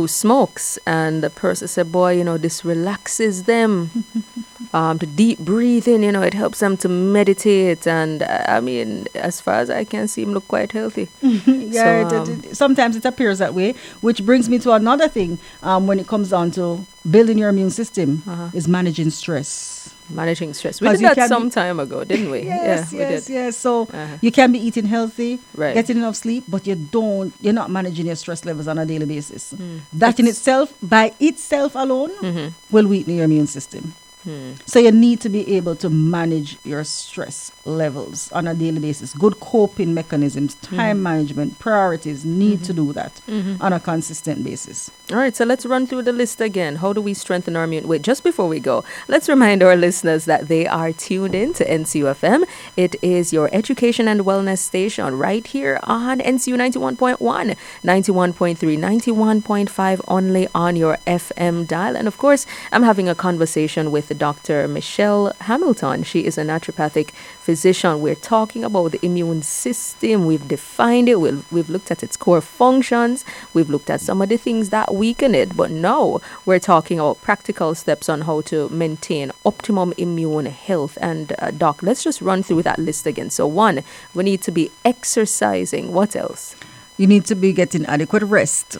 who 0.00 0.08
smokes, 0.08 0.78
and 0.86 1.22
the 1.22 1.30
person 1.30 1.68
said, 1.68 1.92
"Boy, 1.92 2.10
you 2.18 2.24
know, 2.24 2.38
this 2.38 2.64
relaxes 2.64 3.44
them. 3.44 3.90
um, 4.72 4.98
to 4.98 5.06
deep 5.06 5.38
breathing, 5.38 6.02
you 6.02 6.12
know, 6.12 6.22
it 6.22 6.34
helps 6.34 6.58
them 6.60 6.76
to 6.78 6.88
meditate." 6.88 7.86
And 7.86 8.22
uh, 8.22 8.44
I 8.56 8.60
mean, 8.60 9.06
as 9.14 9.40
far 9.40 9.54
as 9.62 9.68
I 9.70 9.84
can 9.84 10.08
see, 10.08 10.22
him 10.22 10.32
look 10.32 10.46
quite 10.48 10.72
healthy. 10.72 11.08
yeah, 11.22 11.84
So, 11.84 11.90
it- 12.02 12.12
um, 12.20 12.42
it- 12.44 12.56
sometimes 12.56 12.96
it 12.96 13.04
appears 13.04 13.38
that 13.38 13.52
way, 13.54 13.74
which 14.00 14.24
brings 14.24 14.48
me 14.48 14.58
to 14.60 14.72
another 14.72 15.08
thing 15.08 15.38
um, 15.62 15.86
when 15.86 15.98
it 16.00 16.06
comes 16.06 16.30
down 16.30 16.50
to 16.52 16.64
building 17.10 17.38
your 17.38 17.48
immune 17.54 17.70
system 17.70 18.22
Uh-huh. 18.26 18.48
is 18.54 18.66
managing 18.68 19.10
stress. 19.10 19.94
Managing 20.10 20.52
stress. 20.54 20.80
We 20.80 20.88
did 20.88 21.00
that 21.16 21.28
some 21.28 21.50
time 21.50 21.78
ago, 21.80 22.04
didn't 22.04 22.30
we? 22.30 22.42
Yes, 22.42 22.92
yeah, 22.92 22.98
yes, 23.00 23.28
we 23.28 23.34
did. 23.34 23.34
yes. 23.44 23.56
So 23.56 23.82
Uh-huh. 23.82 24.16
you 24.20 24.32
can 24.32 24.52
be 24.52 24.58
eating 24.58 24.86
healthy, 24.86 25.38
Right. 25.54 25.74
getting 25.74 25.96
enough 25.98 26.16
sleep, 26.16 26.44
but 26.48 26.66
you 26.66 26.74
don't. 26.74 27.32
You're 27.40 27.52
not 27.62 27.70
managing 27.70 28.06
your 28.06 28.16
stress 28.16 28.44
levels 28.44 28.66
on 28.68 28.78
a 28.78 28.86
daily 28.86 29.06
basis. 29.06 29.50
Hmm. 29.52 29.78
That 29.92 30.18
in 30.20 30.26
itself, 30.26 30.72
by 30.82 31.12
itself 31.20 31.74
alone, 31.74 32.10
Mm-hmm. 32.20 32.48
will 32.70 32.86
weaken 32.86 33.14
your 33.16 33.24
immune 33.24 33.46
system. 33.46 33.94
Hmm. 34.24 34.52
So 34.66 34.78
you 34.78 34.90
need 34.92 35.20
to 35.22 35.28
be 35.28 35.56
able 35.56 35.76
to 35.76 35.88
manage 35.88 36.58
your 36.64 36.84
stress 36.84 37.52
levels 37.64 38.30
on 38.32 38.46
a 38.46 38.54
daily 38.54 38.78
basis. 38.80 39.14
Good 39.14 39.40
coping 39.40 39.94
mechanisms, 39.94 40.54
time 40.56 40.98
Hmm. 40.98 41.02
management, 41.02 41.58
priorities 41.58 42.24
need 42.24 42.62
to 42.64 42.72
do 42.72 42.92
that 42.92 43.20
Mm-hmm. 43.28 43.62
on 43.62 43.72
a 43.72 43.80
consistent 43.80 44.44
basis. 44.44 44.90
All 45.10 45.16
right, 45.18 45.34
so 45.34 45.44
let's 45.44 45.64
run 45.66 45.86
through 45.86 46.02
the 46.02 46.12
list 46.12 46.40
again. 46.40 46.76
How 46.76 46.92
do 46.92 47.00
we 47.00 47.14
strengthen 47.14 47.56
our 47.56 47.64
immune? 47.64 47.88
Wait, 47.88 48.02
just 48.02 48.22
before 48.22 48.46
we 48.46 48.60
go, 48.60 48.84
let's 49.08 49.28
remind 49.28 49.62
our 49.62 49.74
listeners 49.74 50.24
that 50.26 50.48
they 50.48 50.66
are 50.66 50.92
tuned 50.92 51.34
in 51.34 51.52
to 51.54 51.64
NCUFM. 51.64 52.44
It 52.76 52.94
is 53.02 53.32
your 53.32 53.48
education 53.52 54.06
and 54.06 54.20
wellness 54.20 54.58
station 54.58 55.16
right 55.18 55.46
here 55.46 55.80
on 55.84 56.20
NCU 56.20 56.56
91.1, 56.56 57.56
91.3, 57.84 58.78
91.5 58.78 60.00
only 60.08 60.48
on 60.54 60.76
your 60.76 60.98
FM 61.06 61.66
dial. 61.66 61.96
And 61.96 62.06
of 62.06 62.18
course, 62.18 62.46
I'm 62.72 62.82
having 62.82 63.08
a 63.08 63.14
conversation 63.14 63.90
with 63.90 64.09
Dr. 64.14 64.68
Michelle 64.68 65.32
Hamilton. 65.40 66.02
She 66.02 66.24
is 66.24 66.38
a 66.38 66.42
naturopathic 66.42 67.10
physician. 67.40 68.00
We're 68.00 68.14
talking 68.14 68.64
about 68.64 68.92
the 68.92 69.04
immune 69.04 69.42
system. 69.42 70.26
We've 70.26 70.46
defined 70.46 71.08
it, 71.08 71.20
we've, 71.20 71.50
we've 71.52 71.70
looked 71.70 71.90
at 71.90 72.02
its 72.02 72.16
core 72.16 72.40
functions, 72.40 73.24
we've 73.54 73.70
looked 73.70 73.90
at 73.90 74.00
some 74.00 74.22
of 74.22 74.28
the 74.28 74.36
things 74.36 74.70
that 74.70 74.94
weaken 74.94 75.34
it. 75.34 75.56
But 75.56 75.70
now 75.70 76.20
we're 76.46 76.58
talking 76.58 76.98
about 76.98 77.20
practical 77.22 77.74
steps 77.74 78.08
on 78.08 78.22
how 78.22 78.40
to 78.42 78.68
maintain 78.68 79.32
optimum 79.44 79.92
immune 79.96 80.46
health. 80.46 80.98
And, 81.00 81.32
uh, 81.38 81.50
Doc, 81.50 81.82
let's 81.82 82.02
just 82.04 82.20
run 82.20 82.42
through 82.42 82.62
that 82.62 82.78
list 82.78 83.06
again. 83.06 83.30
So, 83.30 83.46
one, 83.46 83.82
we 84.14 84.24
need 84.24 84.42
to 84.42 84.50
be 84.50 84.70
exercising. 84.84 85.92
What 85.92 86.16
else? 86.16 86.54
You 86.98 87.06
need 87.06 87.24
to 87.26 87.34
be 87.34 87.52
getting 87.52 87.86
adequate 87.86 88.22
rest. 88.24 88.76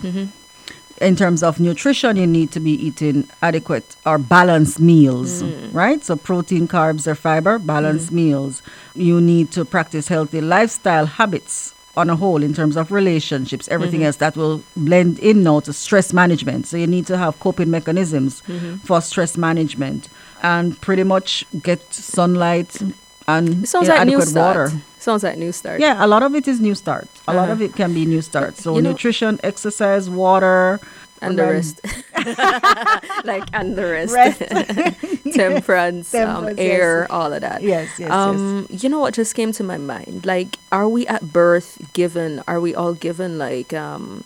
In 1.01 1.17
terms 1.17 1.43
of 1.43 1.59
nutrition, 1.59 2.17
you 2.17 2.27
need 2.27 2.53
to 2.53 2.61
be 2.61 2.73
eating 2.73 3.27
adequate 3.41 3.97
or 4.05 4.19
balanced 4.19 4.81
meals, 4.81 5.43
mm. 5.43 5.73
right? 5.73 6.05
So, 6.05 6.15
protein, 6.15 6.69
carbs, 6.69 7.07
or 7.07 7.15
fiber, 7.15 7.59
balanced 7.59 8.11
mm. 8.11 8.17
meals. 8.17 8.63
You 8.95 9.19
need 9.19 9.51
to 9.53 9.65
practice 9.65 10.09
healthy 10.09 10.43
lifestyle 10.43 11.07
habits 11.07 11.75
on 11.97 12.11
a 12.11 12.17
whole 12.17 12.43
in 12.43 12.53
terms 12.53 12.77
of 12.77 12.93
relationships, 12.93 13.67
everything 13.69 14.01
mm-hmm. 14.01 14.07
else 14.07 14.17
that 14.17 14.37
will 14.37 14.63
blend 14.77 15.19
in 15.21 15.43
now 15.43 15.61
to 15.61 15.73
stress 15.73 16.13
management. 16.13 16.67
So, 16.67 16.77
you 16.77 16.87
need 16.87 17.07
to 17.07 17.17
have 17.17 17.41
coping 17.41 17.71
mechanisms 17.71 18.43
mm-hmm. 18.43 18.77
for 18.77 19.01
stress 19.01 19.39
management 19.39 20.09
and 20.43 20.79
pretty 20.83 21.05
much 21.05 21.47
get 21.63 21.81
sunlight 21.93 22.79
and 23.27 23.65
It 23.65 23.69
sounds 23.69 23.89
know, 23.89 23.95
like 23.95 24.03
adequate 24.03 24.35
water. 24.35 24.73
Sounds 25.01 25.23
like 25.25 25.37
NEWSTART. 25.39 25.81
Yeah, 25.81 26.05
a 26.05 26.07
lot 26.07 26.23
of 26.23 26.35
it 26.35 26.47
is 26.47 26.61
NEWSTART. 26.61 27.09
A 27.27 27.33
lot 27.35 27.45
Uh-huh. 27.45 27.53
of 27.53 27.63
it 27.63 27.75
can 27.75 27.93
be 27.95 28.05
NEWSTART. 28.07 28.55
So 28.57 28.77
You 28.77 28.83
know- 28.83 28.91
nutrition, 28.91 29.41
exercise, 29.43 30.09
water, 30.11 30.79
And 31.23 31.37
the 31.39 31.45
rest. 31.45 31.81
like, 33.25 33.45
and 33.53 33.77
the 33.77 33.85
rest. 33.85 34.15
Rest. 34.15 34.41
Temperance, 35.33 36.15
um, 36.15 36.49
air, 36.57 37.01
yes. 37.05 37.11
all 37.11 37.33
of 37.33 37.41
that. 37.43 37.63
Yes, 37.63 37.89
yes, 37.99 38.11
um, 38.11 38.67
You 38.71 38.89
know 38.89 39.01
what 39.01 39.13
just 39.15 39.35
came 39.35 39.53
to 39.53 39.63
my 39.65 39.77
mind? 39.77 40.25
Like, 40.25 40.57
are 40.73 40.89
we 40.89 41.07
at 41.07 41.33
birth 41.33 41.77
given, 41.93 42.43
are 42.49 42.61
we 42.61 42.75
all 42.75 42.95
given 42.95 43.39
like 43.39 43.73
um, 43.73 44.25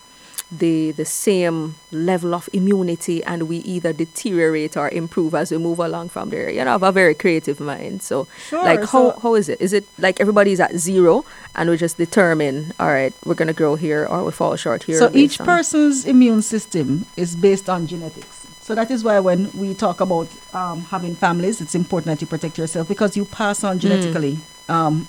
the 0.59 0.93
the 0.93 1.05
same 1.05 1.75
level 1.91 2.35
of 2.35 2.49
immunity 2.53 3.23
and 3.25 3.45
we 3.49 3.59
either 3.59 3.93
deteriorate 3.93 4.77
or 4.77 4.89
improve 4.89 5.35
as 5.35 5.51
we 5.51 5.59
move 5.59 5.79
along 5.79 6.09
from 6.11 6.31
there? 6.31 6.49
You 6.51 6.65
know, 6.65 6.71
I 6.71 6.75
have 6.75 6.83
a 6.83 6.93
very 6.93 7.15
creative 7.15 7.61
mind. 7.61 8.03
So, 8.03 8.27
Sure, 8.49 8.63
like, 8.65 8.81
how, 8.81 9.13
so- 9.13 9.19
how 9.23 9.35
is 9.35 9.49
it? 9.49 9.61
Is 9.61 9.73
it 9.73 9.85
like 9.99 10.21
everybody's 10.21 10.61
at 10.61 10.77
zero 10.77 11.25
and 11.55 11.71
we 11.71 11.77
just 11.77 11.97
determine, 11.97 12.73
all 12.79 12.89
right, 12.89 13.13
we're 13.25 13.35
going 13.35 13.49
to 13.49 13.55
grow 13.55 13.75
here 13.77 14.07
or 14.07 14.25
we 14.25 14.33
fall 14.33 14.57
short 14.57 14.83
here? 14.85 14.99
So 14.99 15.11
each 15.15 15.41
on- 15.41 15.47
person's 15.47 16.05
immune 16.07 16.43
system 16.43 17.07
is 17.17 17.37
based 17.37 17.69
on 17.69 17.87
genetics. 17.87 18.47
So 18.61 18.75
that 18.75 18.91
is 18.91 19.05
why 19.05 19.21
when 19.21 19.51
we 19.53 19.75
talk 19.75 20.01
about 20.01 20.27
um, 20.55 20.81
having 20.85 21.15
families, 21.15 21.61
it's 21.61 21.75
important 21.75 22.07
that 22.07 22.21
you 22.23 22.27
protect 22.27 22.57
yourself 22.57 22.89
because 22.89 23.15
you 23.17 23.25
pass 23.27 23.63
on 23.63 23.79
genetically. 23.79 24.39
Um, 24.69 25.07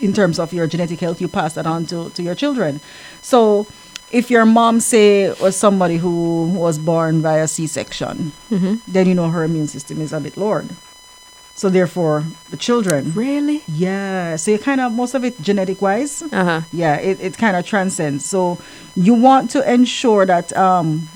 in 0.00 0.12
terms 0.12 0.38
of 0.38 0.52
your 0.52 0.66
genetic 0.66 1.00
health, 1.00 1.20
you 1.22 1.28
pass 1.28 1.54
that 1.54 1.66
on 1.66 1.86
to, 1.86 2.10
to 2.10 2.22
your 2.22 2.34
children. 2.34 2.80
So 3.22 3.66
if 4.12 4.30
your 4.30 4.44
mom, 4.46 4.80
say, 4.80 5.32
was 5.40 5.56
somebody 5.56 5.96
who 5.96 6.46
was 6.54 6.78
born 6.78 7.20
via 7.22 7.46
C-section, 7.48 8.32
then 8.86 9.06
you 9.08 9.14
know 9.14 9.28
her 9.30 9.44
immune 9.44 9.66
system 9.68 10.00
is 10.00 10.12
a 10.12 10.20
bit 10.20 10.36
lowered. 10.36 10.68
So 11.54 11.70
therefore, 11.70 12.24
the 12.50 12.56
children, 12.58 13.12
Really? 13.14 13.62
yeah. 13.66 14.36
So 14.36 14.50
you 14.50 14.58
kind 14.58 14.80
of 14.80 14.92
most 14.92 15.14
of 15.14 15.24
it 15.24 15.40
genetic 15.40 15.80
wise, 15.80 16.20
Uh 16.22 16.44
huh. 16.44 16.60
yeah, 16.72 16.96
it, 16.96 17.18
it 17.20 17.38
kind 17.38 17.56
of 17.56 17.64
transcends. 17.64 18.26
So 18.26 18.58
you 18.94 19.14
want 19.14 19.50
to 19.52 19.64
ensure 19.72 20.26
that 20.26 20.54
um, 20.54 21.08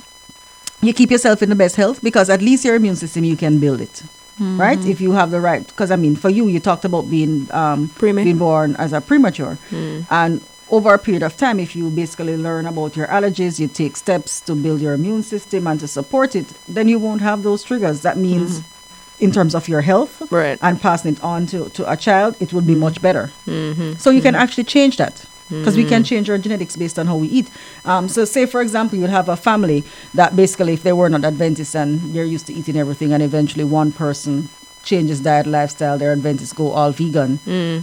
you 0.81 0.95
keep 0.95 1.11
yourself 1.11 1.43
in 1.43 1.51
the 1.51 1.55
best 1.55 1.77
health 1.77 2.01
because 2.03 2.31
at 2.31 2.41
least 2.41 2.65
your 2.65 2.75
immune 2.75 2.97
system 2.97 3.23
you 3.23 3.37
can 3.37 3.59
build 3.61 3.83
it, 3.83 4.03
right? 4.39 4.83
If 4.87 4.99
you 5.03 5.13
have 5.13 5.31
the 5.31 5.41
right, 5.43 5.67
because 5.67 5.91
I 5.91 5.97
mean, 5.97 6.17
for 6.17 6.31
you, 6.31 6.49
you 6.49 6.59
talked 6.59 6.87
about 6.87 7.11
being 7.11 7.47
um, 7.53 7.91
being 8.25 8.39
born 8.39 8.77
as 8.77 8.95
a 8.95 9.01
premature, 9.03 9.59
and 10.11 10.41
over 10.71 10.95
a 10.95 10.99
period 10.99 11.23
of 11.23 11.37
time, 11.37 11.61
if 11.61 11.75
you 11.75 11.91
basically 11.91 12.37
learn 12.37 12.67
about 12.67 12.97
your 12.97 13.07
allergies, 13.09 13.59
you 13.59 13.69
take 13.69 13.97
steps 13.97 14.41
to 14.43 14.55
build 14.55 14.81
your 14.81 14.95
immune 14.95 15.23
system 15.23 15.67
and 15.67 15.79
to 15.81 15.89
support 15.89 16.35
it, 16.37 16.47
then 16.69 16.89
you 16.89 16.99
won't 16.99 17.21
have 17.21 17.43
those 17.43 17.63
triggers. 17.63 18.03
That 18.03 18.17
means. 18.17 18.61
Mm-hmm. 18.61 18.77
In 19.21 19.33
terms 19.33 19.55
of 19.55 19.69
your 19.69 19.83
health 19.83 20.33
Right. 20.33 20.59
and 20.63 20.81
passing 20.81 21.13
it 21.13 21.23
on 21.23 21.45
to, 21.49 21.69
to 21.77 21.93
a 21.93 21.95
child, 21.95 22.37
it 22.41 22.55
would 22.55 22.67
be 22.67 22.73
mm-hmm. 22.73 22.81
much 22.81 23.03
better. 23.03 23.31
Mm-hmm. 23.47 23.99
So 23.99 24.09
you 24.09 24.23
can 24.23 24.35
actually 24.35 24.65
change 24.65 24.97
that 24.97 25.27
because 25.51 25.77
we 25.77 25.85
can 25.85 26.05
change 26.05 26.31
our 26.31 26.39
genetics 26.39 26.77
based 26.77 26.99
on 26.99 27.07
how 27.07 27.17
we 27.17 27.29
eat. 27.29 27.51
Um, 27.85 28.09
so, 28.09 28.25
say 28.25 28.47
for 28.47 28.63
example, 28.63 28.99
you'd 28.99 29.11
have 29.11 29.29
a 29.29 29.37
family 29.37 29.85
that 30.15 30.37
basically, 30.37 30.73
if 30.73 30.83
they 30.83 30.93
were 30.93 31.11
not 31.11 31.25
Adventist 31.25 31.75
and 31.75 32.15
they're 32.15 32.25
used 32.25 32.47
to 32.47 32.55
eating 32.55 32.77
everything, 32.77 33.13
and 33.13 33.23
eventually 33.23 33.65
one 33.65 33.93
person 33.93 34.49
changes 34.83 35.21
diet, 35.21 35.47
lifestyle, 35.47 35.99
their 35.99 36.13
Adventists 36.13 36.53
go 36.53 36.71
all 36.71 36.91
vegan, 36.93 37.39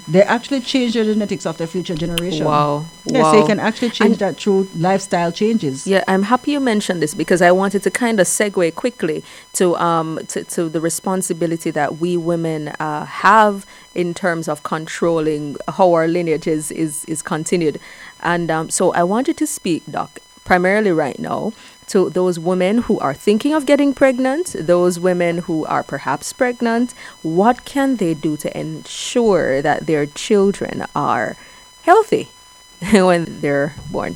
they 0.08 0.22
actually 0.24 0.62
change 0.62 0.94
the 0.94 1.04
genetics 1.04 1.46
of 1.46 1.58
their 1.58 1.68
future 1.68 1.96
generation. 1.96 2.46
Wow. 2.46 2.86
Yeah, 3.06 3.22
wow. 3.22 3.32
so 3.32 3.40
you 3.42 3.46
can 3.46 3.60
actually 3.60 3.90
change 3.92 4.12
And- 4.12 4.20
that 4.20 4.38
through 4.38 4.68
lifestyle 4.76 5.32
changes. 5.32 5.86
Yeah, 5.88 6.04
I'm 6.08 6.24
happy 6.24 6.52
you 6.52 6.60
mentioned 6.60 7.02
this 7.02 7.14
because 7.14 7.42
I 7.42 7.52
wanted 7.52 7.84
to 7.84 7.92
kind 7.92 8.20
of 8.20 8.28
segue 8.28 8.74
quickly 8.76 9.24
to 9.54 9.76
um 9.78 10.20
to, 10.28 10.44
to 10.56 10.70
the 10.70 10.82
responsibility 10.82 11.72
that 11.72 11.98
we 11.98 12.18
women 12.18 12.70
uh, 12.80 13.06
have 13.06 13.66
in 13.96 14.14
terms 14.14 14.48
of 14.48 14.64
controlling 14.64 15.56
how 15.78 15.94
our 15.94 16.08
lineage 16.08 16.48
is 16.48 16.72
is, 16.72 17.06
is 17.06 17.22
continued, 17.22 17.80
and 18.22 18.50
um, 18.52 18.70
so 18.70 18.92
I 18.94 19.04
wanted 19.04 19.38
to 19.38 19.48
speak, 19.48 19.84
Doc, 19.90 20.20
primarily 20.46 20.92
right 20.92 21.20
now 21.20 21.54
to 21.88 22.10
those 22.10 22.38
women 22.38 22.80
who 22.80 23.00
are 23.00 23.14
thinking 23.14 23.54
of 23.54 23.66
getting 23.66 23.94
pregnant, 23.94 24.56
those 24.60 25.00
women 25.00 25.40
who 25.40 25.66
are 25.66 25.84
perhaps 25.84 26.34
pregnant. 26.34 26.94
What 27.22 27.66
can 27.66 27.96
they 27.96 28.14
do 28.14 28.38
to 28.38 28.58
ensure 28.58 29.62
that 29.62 29.88
their 29.88 30.06
children 30.06 30.86
are 30.96 31.36
healthy 31.84 32.30
when 32.92 33.40
they're 33.42 33.76
born? 33.90 34.16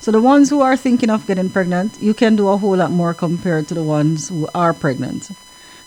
So 0.00 0.12
the 0.12 0.20
ones 0.20 0.48
who 0.48 0.60
are 0.60 0.76
thinking 0.76 1.10
of 1.10 1.26
getting 1.26 1.50
pregnant, 1.50 2.00
you 2.00 2.14
can 2.14 2.36
do 2.36 2.48
a 2.48 2.56
whole 2.56 2.76
lot 2.76 2.92
more 2.92 3.12
compared 3.12 3.66
to 3.68 3.74
the 3.74 3.82
ones 3.82 4.28
who 4.28 4.48
are 4.54 4.72
pregnant. 4.72 5.30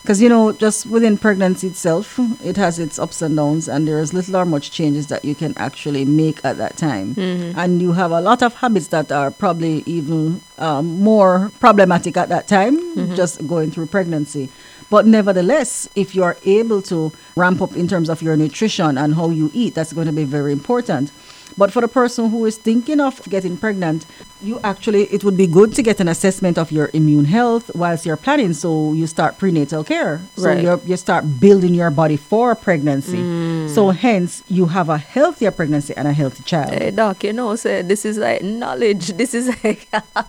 Because, 0.02 0.20
you 0.20 0.30
know, 0.30 0.52
just 0.52 0.88
within 0.88 1.16
pregnancy 1.18 1.68
itself, 1.68 2.20
it 2.44 2.58
has 2.58 2.80
its 2.80 2.98
ups 2.98 3.22
and 3.22 3.36
downs, 3.36 3.68
and 3.70 3.88
there's 3.88 4.14
little 4.14 4.36
or 4.36 4.46
much 4.46 4.72
changes 4.72 5.08
that 5.08 5.24
you 5.24 5.36
can 5.36 5.54
actually 5.58 6.06
make 6.06 6.44
at 6.44 6.58
that 6.58 6.76
time. 6.76 7.14
And 7.56 7.82
you 7.82 7.92
have 7.94 8.12
a 8.12 8.20
lot 8.20 8.42
of 8.42 8.56
habits 8.56 8.88
that 8.88 9.12
are 9.12 9.30
probably 9.30 9.84
even 9.86 10.42
um, 10.58 10.86
more 11.00 11.52
problematic 11.60 12.18
at 12.18 12.30
that 12.30 12.48
time, 12.48 12.76
just 13.16 13.46
going 13.48 13.70
through 13.70 13.86
pregnancy. 13.88 14.50
But 14.90 15.06
nevertheless, 15.06 15.88
if 15.96 16.16
you're 16.16 16.36
able 16.46 16.82
to 16.84 17.12
ramp 17.38 17.62
up 17.62 17.76
in 17.78 17.88
terms 17.88 18.10
of 18.10 18.22
your 18.22 18.36
nutrition 18.36 18.98
and 18.98 19.16
how 19.16 19.30
you 19.30 19.50
eat, 19.54 19.76
that's 19.76 19.94
going 19.94 20.08
to 20.08 20.14
be 20.14 20.26
very 20.26 20.52
important. 20.52 21.12
But 21.58 21.72
for 21.72 21.82
the 21.82 21.88
person 21.88 22.30
who 22.30 22.46
is 22.46 22.58
thinking 22.58 23.00
of 23.00 23.22
getting 23.30 23.58
pregnant, 23.58 24.06
you 24.42 24.60
actually 24.64 25.04
it 25.14 25.24
would 25.24 25.38
be 25.38 25.46
good 25.48 25.74
to 25.76 25.82
get 25.84 26.00
an 26.00 26.08
assessment 26.08 26.58
of 26.58 26.72
your 26.72 26.90
immune 26.94 27.26
health 27.26 27.70
whilst 27.76 28.06
you're 28.08 28.18
planning 28.18 28.54
so 28.54 28.92
you 28.94 29.06
start 29.06 29.38
prenatal 29.38 29.84
care 29.84 30.20
so 30.36 30.48
Right. 30.50 30.64
you 30.64 30.82
you 30.86 30.98
start 30.98 31.24
building 31.40 31.76
your 31.76 31.92
body 31.92 32.18
for 32.18 32.56
pregnancy 32.56 33.22
Mm. 33.22 33.70
so 33.76 33.82
hence 33.92 34.42
you 34.50 34.66
have 34.78 34.90
a 34.90 34.98
healthier 34.98 35.52
pregnancy 35.52 35.94
and 35.96 36.08
a 36.08 36.14
healthy 36.22 36.42
child 36.52 36.74
Hey, 36.74 36.90
doc, 36.90 37.24
you 37.24 37.34
know, 37.34 37.56
so 37.56 37.84
this 37.84 38.02
is 38.04 38.18
like 38.18 38.42
knowledge. 38.42 39.06
This 39.22 39.34
is 39.40 39.46
like, 39.64 39.82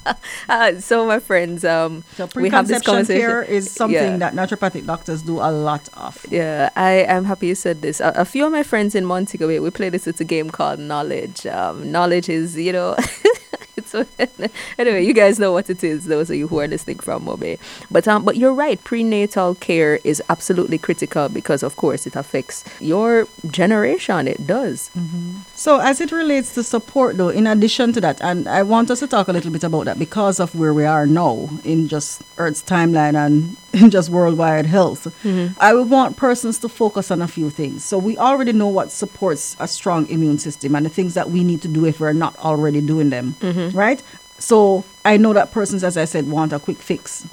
uh, 0.48 0.80
so 0.80 1.06
my 1.06 1.18
friends, 1.18 1.64
um, 1.64 2.04
so 2.16 2.28
we 2.36 2.50
have 2.50 2.68
this 2.68 2.82
conversation. 2.82 3.20
care 3.22 3.42
is 3.42 3.70
something 3.70 4.12
Yeah. 4.20 4.22
that 4.24 4.32
naturopathic 4.40 4.84
doctors 4.92 5.22
do 5.22 5.36
a 5.40 5.50
lot 5.68 5.88
of 5.96 6.14
Yeah, 6.28 6.68
I 6.76 6.92
am 7.16 7.24
happy 7.24 7.46
you 7.52 7.54
said 7.54 7.80
this. 7.80 8.00
A, 8.00 8.12
a 8.16 8.26
few 8.26 8.44
of 8.46 8.52
my 8.52 8.62
friends 8.62 8.94
in 8.94 9.04
Montego 9.06 9.48
Bay, 9.48 9.58
we 9.60 9.70
play 9.70 9.88
this. 9.88 10.06
It's 10.06 10.20
a 10.20 10.28
game 10.36 10.50
called 10.50 10.78
Knowledge. 10.78 11.11
Um, 11.46 11.90
knowledge 11.90 12.28
is, 12.28 12.56
you 12.56 12.72
know, 12.72 12.96
it's 13.76 13.94
anyway. 14.78 15.04
You 15.04 15.14
guys 15.14 15.38
know 15.38 15.52
what 15.52 15.70
it 15.70 15.82
is. 15.82 16.04
Those 16.06 16.30
of 16.30 16.36
you 16.36 16.48
who 16.48 16.60
are 16.60 16.68
listening 16.68 16.98
from 16.98 17.24
MoBay. 17.24 17.58
But 17.90 18.06
um, 18.06 18.24
but 18.24 18.36
you're 18.36 18.52
right. 18.52 18.82
Prenatal 18.84 19.54
care 19.56 19.98
is 20.04 20.22
absolutely 20.28 20.78
critical 20.78 21.28
because, 21.28 21.62
of 21.62 21.76
course, 21.76 22.06
it 22.06 22.16
affects 22.16 22.64
your 22.80 23.26
generation. 23.50 24.28
It 24.28 24.46
does. 24.46 24.90
Mm-hmm. 24.96 25.38
So, 25.54 25.80
as 25.80 26.00
it 26.00 26.12
relates 26.12 26.54
to 26.54 26.62
support, 26.62 27.16
though, 27.16 27.28
in 27.28 27.46
addition 27.46 27.92
to 27.94 28.00
that, 28.00 28.20
and 28.20 28.48
I 28.48 28.62
want 28.62 28.90
us 28.90 29.00
to 29.00 29.06
talk 29.06 29.28
a 29.28 29.32
little 29.32 29.50
bit 29.50 29.64
about 29.64 29.84
that 29.84 29.98
because 29.98 30.40
of 30.40 30.54
where 30.54 30.74
we 30.74 30.84
are 30.84 31.06
now 31.06 31.48
in 31.64 31.88
just 31.88 32.22
Earth's 32.36 32.62
timeline 32.62 33.14
and 33.14 33.56
in 33.72 33.90
just 33.90 34.10
worldwide 34.10 34.66
health, 34.66 35.04
mm-hmm. 35.22 35.58
I 35.58 35.72
would 35.72 35.88
want 35.88 36.16
persons 36.16 36.58
to 36.58 36.68
focus 36.68 37.10
on 37.10 37.22
a 37.22 37.28
few 37.28 37.48
things. 37.48 37.84
So, 37.84 37.96
we 37.96 38.18
already 38.18 38.52
know 38.52 38.68
what 38.68 38.90
supports 38.90 39.56
a 39.58 39.68
strong 39.68 40.08
immune 40.08 40.38
system 40.38 40.74
and 40.74 40.84
the 40.84 40.90
things 40.90 41.14
that 41.14 41.30
we 41.30 41.44
need 41.44 41.62
to 41.62 41.68
do 41.68 41.86
if 41.86 42.00
we're 42.00 42.12
not 42.12 42.36
already 42.38 42.80
doing 42.80 43.10
them, 43.10 43.34
mm-hmm. 43.40 43.61
Mm-hmm. 43.68 43.78
right? 43.78 44.02
So, 44.38 44.84
I 45.04 45.16
know 45.16 45.32
that 45.34 45.52
persons, 45.52 45.84
as 45.84 45.96
I 45.96 46.04
said, 46.04 46.28
want 46.28 46.52
a 46.52 46.58
quick 46.58 46.78
fix. 46.78 47.26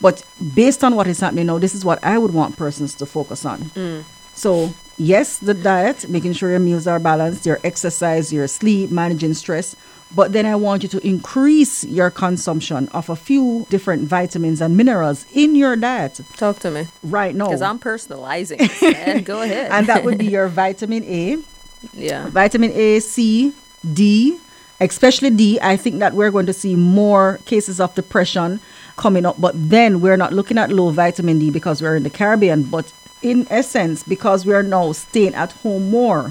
But 0.00 0.22
based 0.54 0.82
on 0.84 0.94
what 0.96 1.06
is 1.06 1.20
happening 1.20 1.46
now, 1.46 1.58
this 1.58 1.74
is 1.74 1.84
what 1.84 2.02
I 2.04 2.18
would 2.18 2.34
want 2.34 2.56
persons 2.56 2.94
to 2.96 3.06
focus 3.06 3.44
on. 3.44 3.58
Mm. 3.74 4.04
So, 4.34 4.72
yes, 4.96 5.38
the 5.38 5.54
diet, 5.54 6.08
making 6.08 6.32
sure 6.34 6.50
your 6.50 6.58
meals 6.58 6.86
are 6.86 6.98
balanced, 6.98 7.46
your 7.46 7.58
exercise, 7.64 8.32
your 8.32 8.48
sleep, 8.48 8.90
managing 8.90 9.34
stress. 9.34 9.76
But 10.14 10.32
then 10.32 10.44
I 10.44 10.56
want 10.56 10.82
you 10.82 10.88
to 10.90 11.06
increase 11.06 11.84
your 11.84 12.10
consumption 12.10 12.88
of 12.88 13.08
a 13.08 13.16
few 13.16 13.66
different 13.70 14.02
vitamins 14.02 14.60
and 14.60 14.76
minerals 14.76 15.24
in 15.32 15.54
your 15.54 15.74
diet 15.76 16.20
Talk 16.36 16.58
to 16.60 16.70
me 16.70 16.86
right 17.02 17.34
now. 17.34 17.46
because 17.46 17.62
I'm 17.62 17.78
personalizing. 17.78 18.58
this, 18.58 18.82
man. 19.06 19.22
Go 19.22 19.40
ahead. 19.42 19.70
and 19.72 19.86
that 19.86 20.04
would 20.04 20.18
be 20.18 20.26
your 20.26 20.48
vitamin 20.48 21.02
A, 21.04 21.38
yeah. 21.94 22.28
vitamin 22.28 22.72
A, 22.72 23.00
C, 23.00 23.54
D, 23.90 24.38
especially 24.84 25.30
D. 25.30 25.58
I 25.62 25.76
think 25.76 25.98
that 26.00 26.14
we're 26.14 26.30
going 26.30 26.46
to 26.46 26.52
see 26.52 26.74
more 26.76 27.38
cases 27.46 27.80
of 27.80 27.94
depression 27.94 28.60
coming 28.96 29.24
up, 29.26 29.40
but 29.40 29.54
then 29.56 30.00
we're 30.00 30.16
not 30.16 30.32
looking 30.32 30.58
at 30.58 30.70
low 30.72 30.90
vitamin 30.90 31.38
D 31.38 31.50
because 31.50 31.80
we're 31.82 31.96
in 31.96 32.02
the 32.02 32.10
Caribbean, 32.10 32.64
but 32.64 32.92
in 33.22 33.46
essence, 33.50 34.02
because 34.02 34.44
we 34.46 34.52
are 34.52 34.62
now 34.62 34.92
staying 34.92 35.34
at 35.34 35.52
home 35.52 35.90
more. 35.90 36.30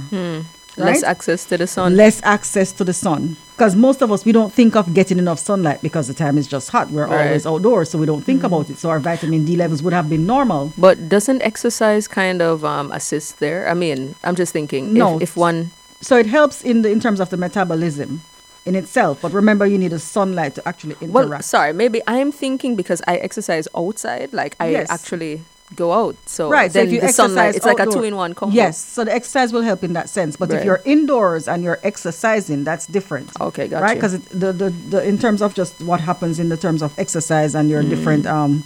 Less 0.77 1.01
right? 1.01 1.03
access 1.03 1.43
to 1.45 1.57
the 1.57 1.67
sun. 1.67 1.97
less 1.97 2.21
access 2.23 2.71
to 2.73 2.83
the 2.85 2.93
sun. 2.93 3.35
Because 3.57 3.75
most 3.75 4.01
of 4.01 4.09
us, 4.11 4.23
we 4.25 4.31
don't 4.31 4.53
think 4.53 4.75
of 4.75 4.93
getting 4.93 5.19
enough 5.19 5.37
sunlight 5.37 5.81
because 5.81 6.07
the 6.07 6.13
time 6.13 6.37
is 6.37 6.47
just 6.47 6.69
hot. 6.69 6.89
We're 6.89 7.07
Right. 7.07 7.27
always 7.27 7.45
outdoors, 7.45 7.89
so 7.91 7.97
we 7.99 8.05
don't 8.05 8.23
think 8.23 8.43
about 8.43 8.69
it. 8.69 8.77
So 8.77 8.89
our 8.89 8.99
vitamin 8.99 9.43
D 9.45 9.55
levels 9.57 9.83
would 9.83 9.93
have 9.93 10.09
been 10.09 10.25
normal. 10.25 10.71
But 10.77 11.09
doesn't 11.09 11.41
exercise 11.43 12.07
kind 12.07 12.41
of 12.41 12.63
um, 12.63 12.89
assist 12.91 13.39
there? 13.39 13.69
I 13.69 13.73
mean, 13.73 14.15
I'm 14.23 14.35
just 14.35 14.53
thinking 14.53 14.93
No. 14.93 15.17
if, 15.17 15.23
if 15.23 15.37
one 15.37 15.71
So 16.01 16.15
it 16.17 16.25
helps 16.25 16.63
in 16.63 16.81
the 16.83 16.89
in 16.89 16.99
terms 16.99 17.19
of 17.19 17.29
the 17.29 17.37
metabolism 17.37 18.21
in 18.65 18.75
itself. 18.75 19.19
But 19.21 19.31
remember, 19.33 19.65
you 19.65 19.77
need 19.77 19.91
the 19.91 19.99
sunlight 19.99 20.55
to 20.55 20.67
actually 20.67 20.95
interact. 21.01 21.29
well, 21.29 21.41
sorry, 21.41 21.73
maybe 21.73 22.01
I'm 22.07 22.31
thinking 22.31 22.75
because 22.75 23.01
I 23.07 23.15
exercise 23.17 23.67
outside, 23.75 24.33
like 24.33 24.55
I 24.59 24.69
Yes. 24.69 24.89
actually 24.89 25.41
go 25.75 25.93
out. 25.93 26.15
So 26.25 26.49
right. 26.49 26.69
So 26.71 26.79
then 26.79 26.87
if 26.87 26.93
you 26.93 26.99
the 26.99 27.05
exercise 27.07 27.27
sunlight, 27.27 27.55
it's 27.55 27.65
like 27.65 27.79
a 27.79 27.85
two-in-one 27.85 28.33
combo. 28.35 28.53
Yes. 28.53 28.77
So 28.77 29.03
the 29.05 29.13
exercise 29.15 29.53
will 29.53 29.61
help 29.61 29.83
in 29.83 29.93
that 29.93 30.09
sense. 30.09 30.35
But 30.35 30.49
Right. 30.49 30.59
if 30.59 30.65
you're 30.65 30.81
indoors 30.83 31.47
and 31.47 31.63
you're 31.63 31.79
exercising, 31.83 32.63
that's 32.65 32.85
different. 32.87 33.29
Okay, 33.39 33.67
got 33.69 33.81
right? 33.81 33.95
Because 33.95 34.19
the, 34.43 34.51
the 34.51 34.69
the 34.89 35.03
in 35.07 35.17
terms 35.17 35.41
of 35.41 35.53
just 35.53 35.81
what 35.81 36.01
happens 36.01 36.39
in 36.39 36.49
the 36.49 36.57
terms 36.57 36.81
of 36.81 36.91
exercise 36.99 37.55
and 37.55 37.67
Mm. 37.67 37.71
your 37.71 37.83
different 37.83 38.25
um 38.27 38.63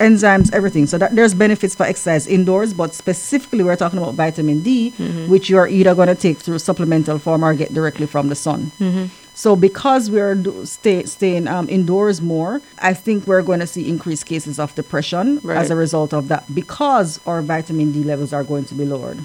enzymes, 0.00 0.52
everything. 0.52 0.86
So 0.86 0.98
that 0.98 1.14
there's 1.14 1.34
benefits 1.34 1.74
for 1.74 1.84
exercise 1.84 2.26
indoors, 2.26 2.74
but 2.74 2.94
specifically 2.94 3.62
we're 3.62 3.76
talking 3.76 3.98
about 3.98 4.14
vitamin 4.14 4.60
D, 4.62 4.92
Mm-hmm. 4.98 5.30
which 5.30 5.48
you're 5.50 5.68
either 5.68 5.94
going 5.94 6.08
to 6.08 6.14
take 6.14 6.38
through 6.38 6.58
supplemental 6.58 7.18
form 7.18 7.44
or 7.44 7.54
get 7.54 7.72
directly 7.72 8.06
from 8.06 8.28
the 8.28 8.34
sun. 8.34 8.72
Mm-hmm. 8.80 9.06
So 9.34 9.56
because 9.56 10.10
we're 10.10 10.34
do, 10.34 10.66
stay, 10.66 11.04
staying 11.04 11.46
um, 11.48 11.66
indoors 11.68 12.20
more, 12.20 12.60
I 12.90 12.92
think 12.94 13.26
we're 13.26 13.42
going 13.42 13.60
to 13.60 13.66
see 13.66 13.88
increased 13.88 14.26
cases 14.26 14.58
of 14.58 14.74
depression 14.74 15.40
Right. 15.42 15.56
as 15.58 15.70
a 15.70 15.76
result 15.76 16.12
of 16.12 16.28
that 16.28 16.44
because 16.54 17.20
our 17.26 17.40
vitamin 17.40 17.92
D 17.92 18.02
levels 18.04 18.32
are 18.32 18.44
going 18.44 18.64
to 18.66 18.74
be 18.74 18.84
lowered. 18.84 19.18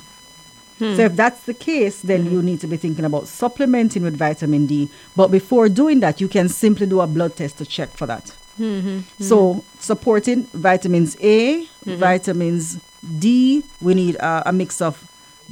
Hmm. 0.80 0.96
So 0.96 1.02
if 1.10 1.16
that's 1.16 1.42
the 1.46 1.54
case, 1.54 2.02
then 2.02 2.22
Mm-hmm. 2.26 2.34
you 2.34 2.42
need 2.44 2.60
to 2.62 2.68
be 2.68 2.78
thinking 2.78 3.06
about 3.06 3.28
supplementing 3.28 4.04
with 4.04 4.16
vitamin 4.18 4.66
D. 4.68 4.90
But 5.16 5.30
before 5.32 5.68
doing 5.70 6.00
that, 6.02 6.22
you 6.22 6.28
can 6.30 6.48
simply 6.50 6.86
do 6.86 7.02
a 7.02 7.08
blood 7.08 7.36
test 7.36 7.58
to 7.60 7.66
check 7.66 7.90
for 8.00 8.06
that. 8.08 8.34
Mm-hmm. 8.60 9.00
So 9.24 9.64
supporting 9.80 10.44
vitamins 10.54 11.18
A, 11.22 11.66
vitamins 11.86 12.80
D. 13.20 13.64
We 13.82 13.94
need 13.94 14.18
uh, 14.18 14.44
a 14.46 14.52
mix 14.54 14.82
of 14.82 14.98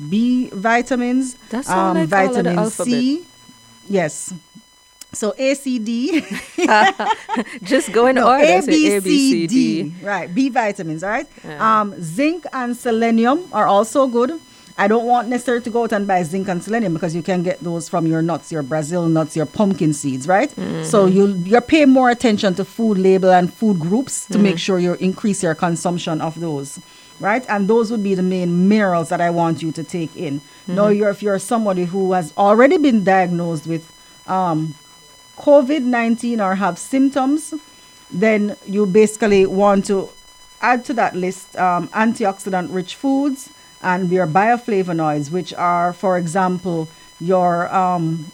B 0.10 0.50
vitamins, 0.54 1.36
That 1.50 1.66
sound 1.66 2.10
like 2.12 2.30
all 2.30 2.38
of 2.38 2.44
the 2.44 2.54
vitamin. 2.54 2.70
C. 2.70 3.26
Yes. 3.90 4.34
So 5.12 5.36
A, 5.38 5.54
C, 5.54 5.78
D. 5.78 6.26
Just 7.62 7.92
go 7.94 8.08
in 8.08 8.16
No, 8.16 8.30
order. 8.30 8.44
A, 8.44 8.62
say 8.64 8.72
B, 8.72 8.96
A, 8.96 9.02
B, 9.02 9.30
C, 9.32 9.48
D. 9.48 9.94
Right, 10.02 10.34
B 10.34 10.50
vitamins, 10.50 11.04
all 11.04 11.12
right? 11.12 11.28
Yeah. 11.44 11.82
Um, 11.82 11.94
zinc 12.02 12.46
and 12.52 12.76
selenium 12.76 13.46
are 13.54 13.68
also 13.68 14.08
good. 14.08 14.40
I 14.78 14.88
don't 14.88 15.06
want 15.06 15.28
necessarily 15.28 15.64
to 15.66 15.70
go 15.70 15.84
out 15.84 15.92
and 15.92 16.08
buy 16.08 16.24
zinc 16.24 16.48
and 16.48 16.64
selenium 16.64 16.94
because 16.94 17.16
you 17.16 17.22
can 17.22 17.44
get 17.44 17.60
those 17.60 17.88
from 17.88 18.08
your 18.08 18.22
nuts, 18.24 18.52
your 18.52 18.64
Brazil 18.64 19.08
nuts, 19.08 19.36
your 19.36 19.46
pumpkin 19.46 19.94
seeds, 19.94 20.28
right? 20.28 20.50
Mm-hmm. 20.50 20.84
So 20.84 21.06
you 21.06 21.28
you're 21.46 21.62
paying 21.62 21.90
more 21.90 22.10
attention 22.10 22.56
to 22.56 22.66
food 22.66 22.98
label 22.98 23.30
and 23.32 23.54
food 23.54 23.80
groups 23.80 24.26
to 24.28 24.34
Mm-hmm. 24.34 24.44
make 24.44 24.58
sure 24.58 24.80
you 24.80 24.94
increase 24.96 25.44
your 25.44 25.54
consumption 25.54 26.22
of 26.22 26.40
those, 26.40 26.80
right? 27.20 27.46
And 27.50 27.68
those 27.68 27.92
would 27.92 28.02
be 28.04 28.16
the 28.16 28.24
main 28.24 28.68
minerals 28.68 29.10
that 29.10 29.22
I 29.22 29.30
want 29.30 29.62
you 29.62 29.72
to 29.74 29.84
take 29.84 30.16
in. 30.18 30.42
Now, 30.68 30.88
Mm-hmm. 30.88 30.98
you're, 30.98 31.10
if 31.10 31.22
you're 31.22 31.40
somebody 31.40 31.86
who 31.86 32.14
has 32.14 32.34
already 32.36 32.78
been 32.78 33.04
diagnosed 33.04 33.68
with 33.68 33.84
um, 34.28 34.74
COVID 35.38 35.82
19 35.84 36.42
or 36.42 36.56
have 36.56 36.80
symptoms, 36.80 37.54
then 38.12 38.56
you 38.66 38.86
basically 38.88 39.46
want 39.46 39.86
to 39.86 40.10
add 40.62 40.84
to 40.86 40.94
that 40.94 41.16
list 41.16 41.56
um, 41.58 41.90
antioxidant 41.90 42.74
rich 42.74 42.96
foods 42.96 43.50
and 43.84 44.10
your 44.10 44.28
bioflavonoids, 44.28 45.32
which 45.32 45.54
are, 45.54 45.94
for 45.94 46.18
example, 46.18 46.88
your 47.20 47.74
um, 47.74 48.32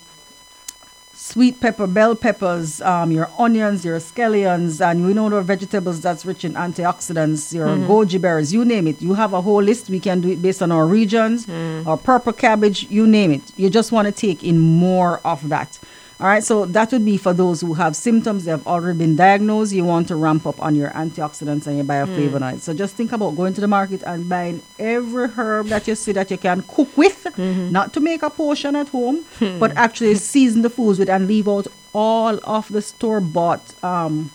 sweet 1.14 1.60
pepper, 1.60 1.86
bell 1.86 2.16
peppers, 2.16 2.82
um, 2.82 3.12
your 3.12 3.30
onions, 3.38 3.84
your 3.84 4.00
scallions, 4.00 4.80
and 4.84 5.06
we 5.06 5.14
know 5.14 5.30
the 5.30 5.42
vegetables 5.42 6.02
that's 6.02 6.26
rich 6.26 6.46
in 6.46 6.54
antioxidants, 6.54 7.54
your 7.54 7.68
goji 7.88 8.20
berries, 8.20 8.54
you 8.54 8.64
name 8.66 8.88
it. 8.88 9.02
You 9.02 9.14
have 9.16 9.34
a 9.34 9.42
whole 9.42 9.62
list. 9.62 9.90
We 9.90 10.00
can 10.00 10.22
do 10.22 10.30
it 10.30 10.42
based 10.42 10.62
on 10.62 10.72
our 10.72 10.88
regions, 10.88 11.48
or 11.86 11.98
purple 11.98 12.34
cabbage, 12.34 12.88
you 12.90 13.06
name 13.06 13.32
it. 13.32 13.42
You 13.58 13.70
just 13.70 13.92
want 13.92 14.06
to 14.08 14.12
take 14.12 14.44
in 14.44 14.58
more 14.60 15.20
of 15.26 15.50
that. 15.50 15.80
All 16.22 16.28
right, 16.28 16.44
so 16.44 16.66
that 16.66 16.92
would 16.92 17.06
be 17.06 17.16
for 17.16 17.32
those 17.32 17.62
who 17.62 17.74
have 17.76 17.96
symptoms, 17.96 18.44
they 18.44 18.52
have 18.52 18.68
already 18.68 18.98
been 18.98 19.16
diagnosed. 19.16 19.72
You 19.72 19.86
want 19.86 20.10
to 20.10 20.18
ramp 20.18 20.46
up 20.46 20.62
on 20.62 20.76
your 20.76 20.90
antioxidants 20.90 21.66
and 21.66 21.78
your 21.78 21.86
bioflavonoids. 21.86 22.60
So 22.60 22.74
just 22.74 22.98
think 22.98 23.14
about 23.14 23.38
going 23.38 23.54
to 23.54 23.62
the 23.62 23.70
market 23.70 24.04
and 24.04 24.28
buying 24.28 24.62
every 24.78 25.30
herb 25.30 25.68
that 25.68 25.88
you 25.88 25.96
see 25.96 26.12
that 26.12 26.30
you 26.30 26.38
can 26.38 26.62
cook 26.64 26.98
with, 26.98 27.24
mm-hmm. 27.24 27.72
not 27.72 27.94
to 27.94 28.02
make 28.02 28.22
a 28.22 28.30
portion 28.30 28.76
at 28.76 28.90
home, 28.90 29.24
but 29.60 29.72
actually 29.78 30.16
season 30.16 30.62
the 30.62 30.70
foods 30.70 31.00
with 31.00 31.10
and 31.10 31.26
leave 31.26 31.48
out 31.48 31.68
all 31.94 32.38
of 32.44 32.68
the 32.68 32.82
store 32.82 33.22
bought 33.22 33.82
um, 33.82 34.30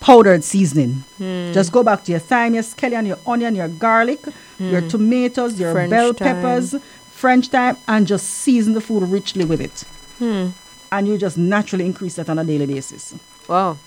powdered 0.00 0.42
seasoning. 0.42 1.04
Hmm. 1.18 1.52
Just 1.52 1.70
go 1.70 1.82
back 1.82 2.02
to 2.04 2.12
your 2.12 2.20
thyme, 2.20 2.54
your 2.54 2.62
scallion, 2.62 3.06
your 3.06 3.18
onion, 3.26 3.54
your 3.54 3.68
garlic, 3.68 4.24
hmm. 4.56 4.70
your 4.70 4.88
tomatoes, 4.88 5.60
your 5.60 5.72
French 5.72 5.90
bell 5.90 6.14
thyme. 6.14 6.36
peppers, 6.36 6.74
French 7.10 7.48
thyme, 7.48 7.76
and 7.86 8.06
just 8.06 8.26
season 8.26 8.72
the 8.72 8.80
food 8.80 9.02
richly 9.02 9.44
with 9.44 9.60
it 9.60 9.84
hmm. 10.20 10.48
And 10.92 11.06
you 11.08 11.18
just 11.18 11.38
naturally 11.38 11.86
increase 11.86 12.16
that 12.16 12.28
on 12.28 12.38
a 12.38 12.44
daily 12.44 12.66
basis. 12.66 13.14
Wow. 13.48 13.78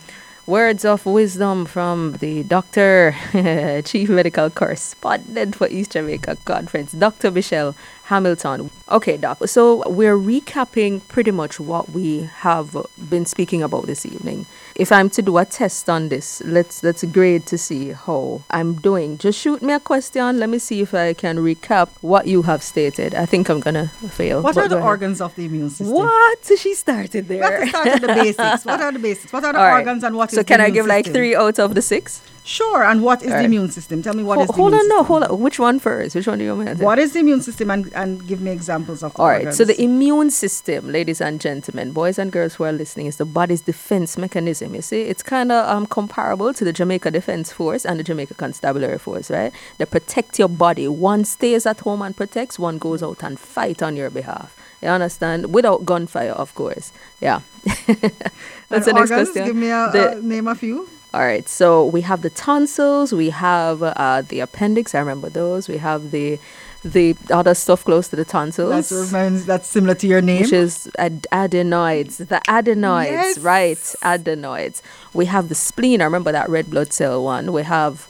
Words 0.45 0.83
of 0.83 1.05
wisdom 1.05 1.65
from 1.65 2.17
the 2.19 2.43
Doctor, 2.43 3.15
Chief 3.85 4.09
Medical 4.09 4.49
Correspondent 4.49 5.55
for 5.55 5.67
East 5.67 5.91
Jamaica 5.91 6.37
Conference, 6.43 6.91
Dr. 6.91 7.31
Michelle 7.31 7.75
Hamilton. 8.05 8.69
Okay, 8.91 9.15
Doc. 9.15 9.47
So 9.47 9.87
we're 9.89 10.17
recapping 10.17 11.07
pretty 11.07 11.31
much 11.31 11.61
what 11.61 11.91
we 11.91 12.29
have 12.39 12.75
been 13.09 13.25
speaking 13.25 13.63
about 13.63 13.85
this 13.85 14.05
evening. 14.05 14.45
If 14.75 14.91
I'm 14.91 15.09
to 15.11 15.21
do 15.21 15.37
a 15.37 15.45
test 15.45 15.89
on 15.89 16.09
this, 16.09 16.41
let's 16.45 16.83
let's 16.83 17.03
grade 17.03 17.45
to 17.47 17.57
see 17.57 17.91
how 17.91 18.41
I'm 18.49 18.73
doing. 18.75 19.17
Just 19.17 19.39
shoot 19.39 19.61
me 19.61 19.73
a 19.73 19.79
question. 19.79 20.39
Let 20.39 20.49
me 20.49 20.59
see 20.59 20.81
if 20.81 20.93
I 20.93 21.13
can 21.13 21.37
recap 21.37 21.89
what 22.01 22.27
you 22.27 22.41
have 22.43 22.63
stated. 22.63 23.13
I 23.15 23.25
think 23.25 23.49
I'm 23.49 23.59
gonna 23.59 23.87
fail. 24.09 24.41
What 24.41 24.55
but 24.55 24.65
are 24.65 24.67
the 24.69 24.75
ahead. 24.77 24.87
organs 24.87 25.21
of 25.21 25.35
the 25.35 25.45
immune 25.45 25.69
system? 25.69 25.95
What? 25.95 26.39
She 26.57 26.73
started 26.73 27.29
We 27.29 27.37
have 27.37 27.49
there. 27.49 27.59
to 27.61 27.67
start 27.67 27.85
with 27.93 28.01
the 28.01 28.07
basics. 28.07 28.65
What 28.65 28.81
are 28.81 28.91
the 28.91 28.99
basics? 29.09 29.31
What 29.33 29.43
are 29.43 29.53
the 29.53 29.59
All 29.59 29.65
right. 29.65 29.79
organs 29.79 30.03
and 30.03 30.15
what 30.15 30.29
is 30.31 30.35
so 30.35 30.43
can 30.43 30.59
I 30.61 30.69
give 30.69 30.85
like 30.87 31.05
three 31.05 31.35
out 31.35 31.59
of 31.59 31.75
the 31.75 31.81
six? 31.81 32.21
Sure. 32.45 32.83
And 32.83 33.01
what 33.01 33.23
is 33.23 33.31
All 33.31 33.37
the 33.39 33.45
immune 33.45 33.71
system? 33.71 34.01
Tell 34.03 34.13
me 34.13 34.21
what 34.23 34.35
Ho- 34.35 34.41
is 34.43 34.47
the 34.47 34.53
hold 34.53 34.73
immune 34.73 34.81
on, 34.83 34.89
no, 34.89 34.95
system. 34.97 35.07
hold 35.07 35.23
on. 35.23 35.39
Which 35.39 35.59
one 35.59 35.79
first? 35.79 36.13
Which 36.13 36.27
one 36.27 36.39
do 36.39 36.43
you 36.43 36.53
want 36.55 36.67
me 36.69 36.75
to? 36.75 36.83
What 36.83 36.99
is 36.99 37.13
the 37.13 37.19
immune 37.19 37.41
system? 37.41 37.71
And, 37.71 37.89
and 37.95 38.27
give 38.27 38.41
me 38.41 38.51
examples 38.51 39.01
of 39.01 39.17
All 39.17 39.27
right, 39.27 39.53
so 39.53 39.63
the 39.63 39.81
immune 39.81 40.29
system, 40.29 40.91
ladies 40.91 41.21
and 41.21 41.39
gentlemen, 41.39 41.93
boys 41.93 42.19
and 42.19 42.31
girls 42.33 42.55
who 42.55 42.65
are 42.65 42.73
listening, 42.73 43.05
is 43.05 43.15
the 43.15 43.23
body's 43.25 43.61
defense 43.61 44.17
mechanism. 44.17 44.75
You 44.75 44.81
see, 44.81 45.03
it's 45.03 45.23
kind 45.23 45.53
of 45.53 45.65
um, 45.69 45.85
comparable 45.85 46.53
to 46.53 46.65
the 46.65 46.73
Jamaica 46.73 47.11
Defense 47.11 47.53
Force 47.53 47.85
and 47.85 47.97
the 47.97 48.03
Jamaica 48.03 48.33
Constabulary 48.33 48.97
Force, 48.99 49.31
right? 49.31 49.53
They 49.77 49.85
protect 49.85 50.37
your 50.37 50.49
body. 50.49 50.87
One 50.89 51.23
stays 51.23 51.65
at 51.65 51.79
home 51.79 52.01
and 52.01 52.15
protects, 52.15 52.59
one 52.59 52.77
goes 52.77 53.01
out 53.01 53.23
and 53.23 53.39
fight 53.39 53.81
on 53.81 53.95
your 53.95 54.09
behalf. 54.09 54.53
You 54.81 54.89
understand? 54.89 55.53
Without 55.53 55.85
gunfire, 55.85 56.31
of 56.31 56.53
course. 56.55 56.91
Yeah. 57.21 57.39
That's 57.87 57.87
And 57.87 58.83
the 58.85 58.93
next 58.93 59.11
organs, 59.11 59.29
question. 59.31 59.45
Give 59.45 59.55
me 59.55 59.69
a, 59.69 59.89
The- 59.93 60.17
a 60.17 60.21
name 60.21 60.47
a 60.49 60.55
few. 60.55 60.89
All 61.13 61.21
right, 61.21 61.47
so 61.47 61.85
we 61.85 62.01
have 62.01 62.21
the 62.23 62.29
tonsils, 62.31 63.13
we 63.13 63.29
have 63.29 63.83
uh, 63.83 64.23
the 64.27 64.39
appendix. 64.39 64.95
I 64.95 64.99
remember 64.99 65.29
those. 65.29 65.67
We 65.67 65.77
have 65.77 66.11
the 66.11 66.39
the 66.85 67.15
other 67.31 67.53
stuff 67.53 67.85
close 67.85 68.09
to 68.09 68.17
the 68.17 68.25
tonsils, 68.25 68.89
That 68.89 69.05
reminds. 69.05 69.45
That's 69.45 69.67
similar 69.69 69.95
to 69.95 70.07
your 70.07 70.21
name. 70.21 70.41
which 70.41 70.51
is 70.51 70.89
ad- 70.97 71.27
adenoids. 71.31 72.17
The 72.17 72.41
adenoids, 72.49 73.11
Yes. 73.11 73.37
right? 73.39 73.77
Adenoids. 74.01 74.81
We 75.13 75.25
have 75.27 75.47
the 75.47 75.55
spleen. 75.55 76.01
I 76.01 76.05
remember 76.05 76.31
that 76.33 76.49
red 76.49 76.69
blood 76.69 76.91
cell 76.91 77.23
one. 77.23 77.53
We 77.53 77.63
have 77.63 78.09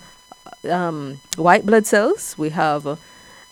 um, 0.67 1.19
white 1.35 1.65
blood 1.67 1.85
cells. 1.85 2.35
We 2.37 2.49
have 2.49 2.97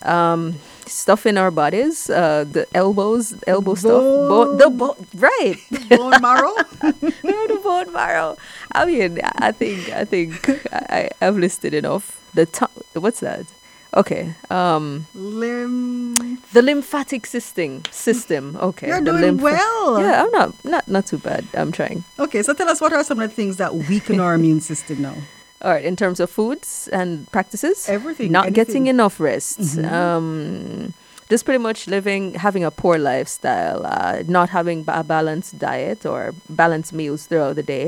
um, 0.02 0.56
stuff 0.88 1.28
in 1.28 1.38
our 1.38 1.52
bodies. 1.52 2.10
Uh, 2.10 2.46
the 2.50 2.66
elbows, 2.74 3.36
elbow 3.46 3.76
stuff. 3.76 4.02
Bo- 4.02 4.56
the 4.58 4.70
bo- 4.72 4.98
right. 5.16 5.56
Bone 5.90 6.20
marrow. 6.22 6.56
no, 6.82 7.48
the 7.48 7.60
bone 7.64 7.94
marrow. 7.94 8.38
I 8.74 8.86
mean, 8.86 9.20
I 9.40 9.52
think 9.52 9.90
I 9.90 10.06
think 10.06 10.50
I, 10.74 11.10
I've 11.22 11.38
listed 11.38 11.74
enough. 11.74 12.20
The 12.34 12.46
to- 12.46 12.70
what's 13.00 13.20
that? 13.20 13.46
Okay. 13.94 14.34
Um, 14.50 15.06
Limb. 15.14 16.38
the 16.54 16.62
lymphatic 16.62 17.26
system. 17.26 17.84
System. 17.92 18.56
Okay. 18.56 18.88
You're 18.88 19.02
doing 19.02 19.38
well. 19.38 20.00
Yeah, 20.00 20.24
I'm 20.24 20.32
not 20.32 20.54
not 20.64 20.88
not 20.88 21.06
too 21.06 21.18
bad. 21.18 21.46
I'm 21.54 21.72
trying. 21.72 22.04
Okay, 22.18 22.42
so 22.44 22.54
tell 22.54 22.70
us 22.70 22.80
what 22.80 22.94
are 22.94 23.04
some 23.04 23.20
of 23.20 23.30
the 23.30 23.36
things 23.36 23.58
that 23.58 23.76
weaken 23.76 24.20
our 24.22 24.34
immune 24.34 24.62
system 24.72 25.02
now? 25.02 25.16
All 25.62 25.72
right. 25.72 25.84
In 25.86 25.96
terms 25.96 26.20
of 26.20 26.30
foods 26.32 26.88
and 26.92 27.30
practices, 27.32 27.88
Everything, 27.90 28.32
Not 28.32 28.54
getting 28.54 28.60
anything. 28.60 28.84
Mm-hmm. 28.84 28.90
enough 29.02 29.20
rest. 29.20 29.78
Um, 29.80 30.94
just 31.32 31.46
pretty 31.46 31.64
much 31.70 31.88
living, 31.88 32.24
having 32.48 32.64
a 32.66 32.72
poor 32.82 32.98
lifestyle, 32.98 33.80
uh, 33.86 34.22
not 34.28 34.50
having 34.50 34.80
a 34.88 35.04
balanced 35.16 35.58
diet 35.58 36.06
or 36.06 36.34
balanced 36.50 36.92
meals 36.94 37.22
throughout 37.28 37.56
the 37.56 37.64
day, 37.64 37.86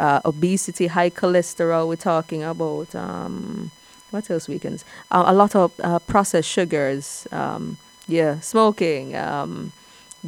uh, 0.00 0.20
obesity, 0.24 0.86
high 0.88 1.10
cholesterol. 1.10 1.82
We're 1.90 1.96
talking 2.14 2.42
about 2.42 2.88
um, 2.94 3.70
what 4.12 4.30
else 4.30 4.48
weekends? 4.48 4.82
Uh, 5.14 5.24
a 5.26 5.34
lot 5.34 5.54
of 5.54 5.68
uh, 5.84 5.98
processed 6.12 6.48
sugars. 6.48 7.28
Um, 7.30 7.76
yeah, 8.08 8.40
smoking. 8.40 9.14
Um, 9.14 9.72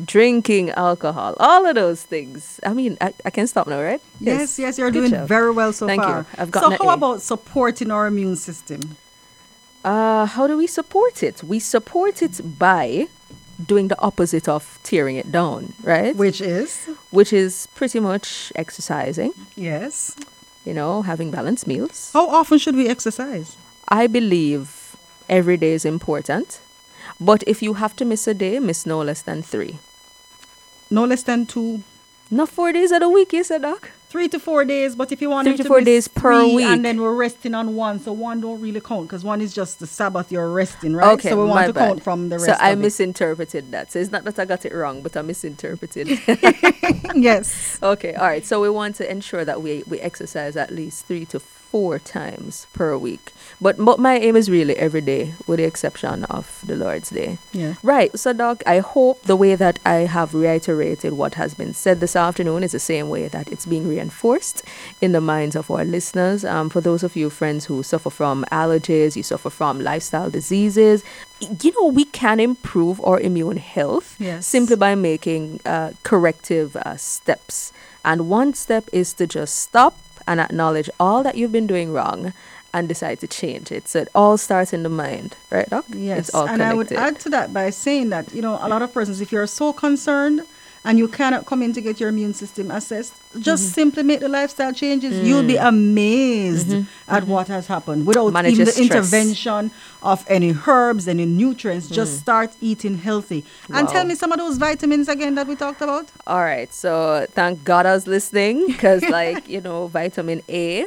drinking 0.04 0.70
alcohol 0.70 1.34
all 1.40 1.66
of 1.66 1.74
those 1.74 2.00
things 2.04 2.60
i 2.62 2.72
mean 2.72 2.96
i, 3.00 3.12
I 3.24 3.30
can 3.30 3.46
stop 3.48 3.66
now 3.66 3.82
right 3.82 4.00
Yes, 4.20 4.56
yes, 4.56 4.78
you're 4.78 4.92
Good 4.92 5.00
doing 5.00 5.10
job. 5.10 5.26
very 5.26 5.50
well 5.50 5.72
so 5.72 5.86
Thank 5.88 6.02
you. 6.06 6.24
I've 6.38 6.52
so 6.54 6.60
gotten 6.60 6.78
how 6.78 6.90
A. 6.90 6.94
about 6.94 7.18
supporting 7.22 7.90
our 7.90 8.06
immune 8.06 8.36
system? 8.36 8.80
Uh, 9.84 10.26
how 10.26 10.46
do 10.46 10.56
we 10.56 10.66
support 10.66 11.22
it? 11.22 11.42
We 11.42 11.58
support 11.58 12.22
it 12.22 12.40
by 12.58 13.08
doing 13.64 13.88
the 13.88 14.00
opposite 14.00 14.48
of 14.48 14.78
tearing 14.82 15.16
it 15.16 15.30
down, 15.32 15.72
right? 15.82 16.14
Which 16.16 16.40
is 16.40 16.88
Which 17.10 17.32
is 17.32 17.66
pretty 17.74 18.00
much 18.00 18.52
exercising, 18.54 19.32
yes. 19.56 20.14
you 20.64 20.74
know, 20.74 21.02
having 21.02 21.30
balanced 21.30 21.66
meals. 21.66 22.10
How 22.12 22.28
often 22.28 22.58
should 22.58 22.76
we 22.76 22.88
exercise? 22.88 23.56
I 23.88 24.06
believe 24.06 24.96
every 25.28 25.56
day 25.56 25.72
is 25.72 25.84
important, 25.84 26.60
but 27.20 27.42
if 27.46 27.62
you 27.62 27.74
have 27.74 27.96
to 27.96 28.04
miss 28.04 28.26
a 28.28 28.34
day, 28.34 28.58
miss 28.60 28.84
no 28.86 29.00
less 29.02 29.22
than 29.22 29.42
three. 29.42 29.78
No 30.90 31.04
less 31.04 31.22
than 31.22 31.46
two, 31.46 31.82
Not 32.30 32.48
four 32.50 32.72
days 32.72 32.92
of 32.92 33.00
the 33.00 33.08
week, 33.08 33.32
you 33.32 33.42
said, 33.44 33.62
Doc? 33.62 33.90
Three 34.08 34.28
to 34.28 34.38
four 34.40 34.64
days. 34.64 34.96
But 34.96 35.12
if 35.12 35.20
you 35.22 35.30
want 35.30 35.46
Three 35.48 35.56
to 35.56 35.64
to 35.64 35.68
four 35.68 35.80
days 35.82 36.08
per 36.08 36.44
three, 36.44 36.56
week. 36.56 36.66
and 36.66 36.84
then 36.84 37.00
we're 37.00 37.14
resting 37.14 37.54
on 37.54 37.76
one, 37.76 38.00
so 38.00 38.12
one 38.12 38.40
don't 38.40 38.60
really 38.60 38.80
count 38.80 39.04
because 39.08 39.24
one 39.24 39.40
is 39.40 39.52
just 39.54 39.80
the 39.80 39.86
Sabbath 39.86 40.32
you're 40.32 40.50
resting, 40.52 40.94
right? 40.94 41.12
Okay, 41.14 41.30
so 41.30 41.36
we 41.42 41.44
want 41.48 41.66
to 41.66 41.72
bad. 41.72 41.88
count 41.88 42.02
from 42.02 42.28
the 42.28 42.36
rest. 42.38 42.46
So 42.46 42.52
I 42.58 42.74
misinterpreted 42.74 43.70
that. 43.72 43.92
So 43.92 43.98
it's 43.98 44.10
not 44.12 44.24
that 44.24 44.38
I 44.38 44.44
got 44.44 44.64
it 44.64 44.74
wrong, 44.74 45.02
but 45.02 45.16
I 45.16 45.22
misinterpreted. 45.22 46.08
yes. 47.14 47.78
Okay, 47.82 48.14
all 48.14 48.26
right. 48.26 48.44
So 48.44 48.60
we 48.60 48.70
want 48.70 48.96
to 48.96 49.10
ensure 49.10 49.44
that 49.44 49.62
we, 49.62 49.82
we 49.86 50.00
exercise 50.00 50.56
at 50.56 50.70
least 50.70 51.06
three 51.06 51.24
to 51.26 51.40
four 51.70 51.98
times 51.98 52.66
per 52.72 52.96
week. 52.96 53.32
But, 53.60 53.76
but 53.78 53.98
my 53.98 54.16
aim 54.16 54.36
is 54.36 54.48
really 54.50 54.76
every 54.76 55.00
day, 55.00 55.34
with 55.46 55.58
the 55.58 55.64
exception 55.64 56.24
of 56.24 56.62
the 56.66 56.76
Lord's 56.76 57.10
Day. 57.10 57.38
Yeah. 57.52 57.74
Right. 57.82 58.16
So, 58.18 58.32
Doc, 58.32 58.62
I 58.66 58.78
hope 58.78 59.22
the 59.22 59.36
way 59.36 59.54
that 59.54 59.78
I 59.84 60.06
have 60.16 60.32
reiterated 60.34 61.12
what 61.12 61.34
has 61.34 61.54
been 61.54 61.74
said 61.74 62.00
this 62.00 62.16
afternoon 62.16 62.62
is 62.62 62.72
the 62.72 62.78
same 62.78 63.08
way 63.08 63.28
that 63.28 63.48
it's 63.52 63.66
being 63.66 63.86
reinforced 63.88 64.62
in 65.00 65.12
the 65.12 65.20
minds 65.20 65.56
of 65.56 65.70
our 65.70 65.84
listeners. 65.84 66.44
Um, 66.44 66.70
for 66.70 66.80
those 66.80 67.02
of 67.02 67.16
you 67.16 67.30
friends 67.30 67.66
who 67.66 67.82
suffer 67.82 68.10
from 68.10 68.44
allergies, 68.50 69.16
you 69.16 69.22
suffer 69.22 69.50
from 69.50 69.80
lifestyle 69.80 70.30
diseases, 70.30 71.04
you 71.62 71.72
know, 71.72 71.86
we 71.88 72.04
can 72.04 72.40
improve 72.40 73.00
our 73.04 73.20
immune 73.20 73.56
health 73.58 74.16
Yes. 74.18 74.46
simply 74.46 74.76
by 74.76 74.94
making 74.94 75.60
uh, 75.66 75.92
corrective 76.02 76.76
uh, 76.76 76.96
steps. 76.96 77.72
And 78.04 78.28
one 78.28 78.54
step 78.54 78.84
is 78.92 79.12
to 79.14 79.26
just 79.26 79.56
stop 79.56 79.96
and 80.28 80.40
acknowledge 80.40 80.88
all 81.00 81.22
that 81.24 81.34
you've 81.36 81.50
been 81.50 81.66
doing 81.66 81.92
wrong 81.92 82.32
and 82.74 82.86
decide 82.86 83.18
to 83.20 83.26
change 83.26 83.72
it. 83.72 83.88
So 83.88 84.00
it 84.00 84.08
all 84.14 84.36
starts 84.36 84.72
in 84.72 84.82
the 84.82 84.88
mind, 84.90 85.34
right, 85.50 85.68
Doc? 85.68 85.86
Yes, 85.88 86.18
It's 86.28 86.34
all 86.34 86.46
and 86.46 86.62
I 86.62 86.74
would 86.74 86.92
add 86.92 87.18
to 87.20 87.30
that 87.30 87.52
by 87.52 87.70
saying 87.70 88.10
that 88.10 88.32
you 88.32 88.42
know 88.42 88.58
a 88.60 88.68
lot 88.68 88.82
of 88.82 88.92
persons, 88.92 89.20
if 89.20 89.32
you're 89.32 89.46
so 89.46 89.72
concerned 89.72 90.42
and 90.88 90.98
you 90.98 91.06
cannot 91.06 91.44
come 91.50 91.60
in 91.66 91.72
to 91.76 91.80
get 91.86 92.00
your 92.00 92.08
immune 92.14 92.32
system 92.42 92.70
assessed, 92.78 93.12
just 93.48 93.62
Mm-hmm. 93.64 93.74
simply 93.80 94.02
make 94.10 94.20
the 94.20 94.28
lifestyle 94.38 94.72
changes. 94.72 95.12
You'll 95.28 95.44
be 95.54 95.58
amazed 95.72 96.70
at 97.16 97.22
what 97.32 97.46
has 97.48 97.66
happened 97.74 98.06
without 98.06 98.24
Mm-hmm. 98.26 98.32
Manage 98.40 98.52
even 98.54 98.64
the 98.64 98.72
stress. 98.72 98.86
intervention 99.12 99.70
of 100.02 100.24
any 100.36 100.50
herbs, 100.66 101.06
any 101.14 101.26
nutrients. 101.26 101.86
Just 102.00 102.12
start 102.24 102.50
eating 102.70 102.96
healthy. 103.08 103.40
And 103.76 103.86
tell 103.88 104.04
Mm. 104.04 104.08
Me 104.08 104.14
some 104.22 104.32
of 104.32 104.38
those 104.38 104.56
vitamins 104.68 105.08
again 105.08 105.34
that 105.38 105.46
we 105.46 105.54
talked 105.64 105.82
about. 105.82 106.06
All 106.26 106.42
right, 106.52 106.70
so 106.72 107.26
thank 107.38 107.54
God 107.64 107.84
I 107.84 107.92
was 107.98 108.06
listening 108.06 108.66
because, 108.68 109.02
like, 109.20 109.46
you 109.54 109.60
know, 109.60 109.88
vitamin 109.88 110.40
A. 110.48 110.86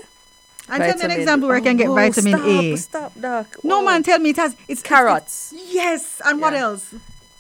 And 0.70 0.80
tell 0.84 0.98
me 0.98 1.04
an 1.04 1.12
example 1.20 1.46
where 1.50 1.58
I 1.58 1.62
can 1.70 1.78
get 1.78 1.90
Oh, 1.90 1.96
vitamin 1.96 2.34
stop, 2.38 2.48
A. 2.48 2.76
Stop, 2.90 3.12
Doc. 3.28 3.46
No 3.64 3.80
Oh. 3.80 3.86
man, 3.86 4.02
tell 4.04 4.20
me 4.20 4.30
it 4.32 4.38
has. 4.38 4.56
It's 4.68 4.82
Carrots, 4.82 5.54
it's- 5.54 5.74
yes, 5.82 6.22
and 6.26 6.42
what 6.42 6.54
else? 6.66 6.84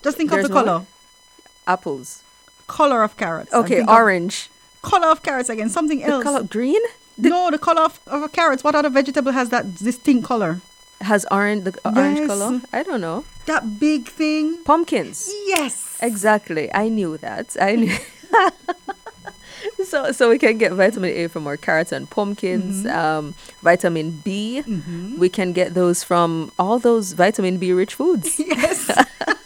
Just 0.03 0.17
think 0.17 0.29
There's 0.29 0.45
of 0.45 0.51
the 0.51 0.63
color. 0.63 0.85
apples. 1.65 2.21
Color 2.79 3.03
of 3.03 3.17
carrots. 3.17 3.53
Okay, 3.53 3.81
of- 3.81 3.89
orange. 3.89 4.49
color 4.81 5.09
of 5.13 5.21
carrots 5.27 5.49
again. 5.49 5.69
Something 5.69 5.99
The 5.99 6.05
else. 6.11 6.23
color 6.23 6.43
green 6.43 6.81
no, 7.17 7.51
the 7.51 7.59
color 7.59 7.83
of, 7.83 7.99
of 8.07 8.31
carrots. 8.31 8.63
What 8.63 8.73
other 8.75 8.89
vegetable 8.89 9.31
has 9.39 9.49
that 9.49 9.75
distinct 9.75 10.25
color? 10.25 10.61
has 11.01 11.25
orange. 11.31 11.63
The 11.65 11.73
orange 11.85 12.27
color. 12.27 12.61
I 12.71 12.83
don't 12.83 13.01
know. 13.01 13.25
That 13.47 13.79
big 13.79 14.07
thing. 14.07 14.57
Pumpkins. 14.63 15.29
Yes. 15.45 15.97
Exactly. 16.01 16.73
I 16.73 16.89
knew 16.89 17.17
that. 17.17 17.55
I 17.59 17.75
knew. 17.75 17.97
so, 19.83 20.11
so 20.11 20.29
we 20.29 20.37
can 20.37 20.57
get 20.57 20.71
vitamin 20.73 21.09
A 21.09 21.27
from 21.27 21.47
our 21.47 21.57
carrots 21.57 21.91
and 21.91 22.09
pumpkins. 22.09 22.83
Mm-hmm. 22.85 22.97
Um, 22.97 23.33
vitamin 23.61 24.21
B. 24.23 24.61
We 25.17 25.27
can 25.29 25.53
get 25.53 25.73
those 25.73 26.03
from 26.03 26.51
all 26.59 26.77
those 26.79 27.13
vitamin 27.13 27.57
B 27.57 27.73
rich 27.73 27.95
foods. 27.95 28.39
Yes. 28.51 28.89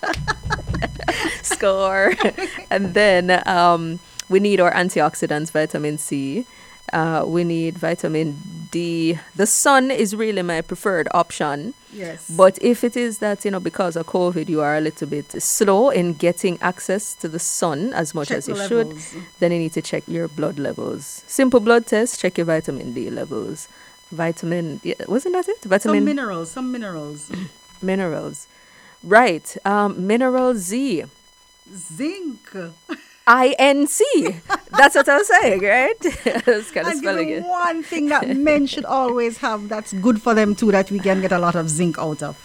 score. 1.65 2.13
and 2.69 2.93
then 2.93 3.47
um, 3.47 3.99
we 4.29 4.39
need 4.39 4.59
our 4.59 4.73
antioxidants, 4.73 5.51
vitamin 5.51 5.97
C. 5.97 6.45
Uh, 6.93 7.23
we 7.25 7.43
need 7.43 7.77
vitamin 7.77 8.37
D. 8.71 9.17
The 9.35 9.47
sun 9.47 9.89
is 9.89 10.15
really 10.15 10.43
my 10.43 10.61
preferred 10.61 11.07
option. 11.13 11.73
yes. 11.91 12.29
But 12.29 12.59
if 12.61 12.83
it 12.83 12.95
is 12.95 13.17
that, 13.19 13.43
you 13.43 13.51
know, 13.51 13.59
because 13.59 13.95
of 13.95 14.05
COVID, 14.05 14.47
you 14.47 14.61
are 14.61 14.77
a 14.77 14.81
little 14.81 15.07
bit 15.07 15.41
slow 15.41 15.89
in 15.89 16.13
getting 16.13 16.61
access 16.61 17.15
to 17.15 17.27
the 17.27 17.39
sun 17.39 17.91
as 17.93 18.13
much 18.13 18.27
Check 18.27 18.37
as 18.37 18.47
you 18.47 18.55
should, 18.67 18.95
then 19.39 19.51
you 19.51 19.59
need 19.59 19.73
to 19.73 19.81
check 19.81 20.03
your 20.07 20.27
blood 20.27 20.59
levels. 20.59 21.23
Simple 21.27 21.59
blood 21.59 21.87
test, 21.87 22.19
check 22.21 22.37
your 22.37 22.45
vitamin 22.45 22.93
D 22.93 23.09
levels. 23.09 23.67
Vitamin, 24.11 24.79
yeah, 24.83 24.93
wasn't 25.07 25.33
that 25.33 25.49
it? 25.49 25.63
Vitamin. 25.63 25.97
some 25.97 26.05
minerals. 26.05 26.51
Some 26.51 26.71
minerals. 26.71 27.31
minerals. 27.81 28.47
Right. 29.03 29.57
Um, 29.65 30.05
mineral 30.05 30.53
Z. 30.55 31.05
Zinc. 31.73 32.39
I 33.27 33.55
N 33.57 33.87
C. 33.87 34.03
That's 34.77 34.95
what 34.95 35.09
I 35.09 35.17
was 35.17 35.27
saying, 35.27 35.61
right? 35.61 35.99
That's 36.45 36.69
kind 36.71 36.85
of 36.85 36.91
And 36.93 36.99
spelling 36.99 37.29
it. 37.29 37.43
one 37.43 37.81
thing 37.83 38.07
that 38.09 38.27
men 38.37 38.67
should 38.67 38.85
always 38.85 39.37
have 39.39 39.67
that's 39.67 39.93
good 39.93 40.21
for 40.21 40.33
them 40.35 40.53
too, 40.53 40.71
that 40.71 40.91
we 40.91 40.99
can 40.99 41.21
get 41.21 41.31
a 41.31 41.39
lot 41.39 41.55
of 41.55 41.69
zinc 41.69 41.97
out 41.97 42.21
of. 42.21 42.37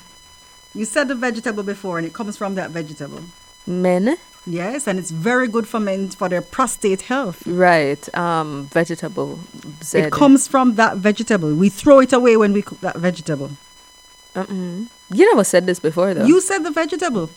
You 0.75 0.85
said 0.87 1.09
the 1.09 1.15
vegetable 1.15 1.63
before, 1.65 1.99
and 1.99 2.07
it 2.07 2.15
comes 2.15 2.37
from 2.39 2.55
that 2.55 2.71
vegetable. 2.71 3.21
Men, 3.67 4.17
Yes, 4.47 4.87
and 4.87 4.99
it's 4.99 5.11
very 5.11 5.49
good 5.49 5.69
for 5.69 5.79
men 5.79 6.09
for 6.09 6.29
their 6.31 6.41
prostate 6.41 7.03
health. 7.03 7.47
right? 7.47 8.03
Um, 8.17 8.69
vegetable. 8.73 9.39
Z. 9.85 9.99
It 9.99 10.13
comes 10.13 10.49
from 10.49 10.77
that 10.77 10.97
vegetable. 10.97 11.55
We 11.55 11.69
throw 11.69 11.99
it 12.01 12.15
away 12.15 12.39
when 12.39 12.55
we 12.55 12.63
cook 12.63 12.81
that 12.81 12.97
vegetable. 12.97 13.51
Mm-mm. 14.35 14.89
You 15.13 15.27
never 15.29 15.45
said 15.45 15.67
this 15.67 15.79
before, 15.79 16.15
though. 16.15 16.25
You 16.25 16.41
said 16.41 16.61
the 16.61 16.71
vegetable, 16.71 17.29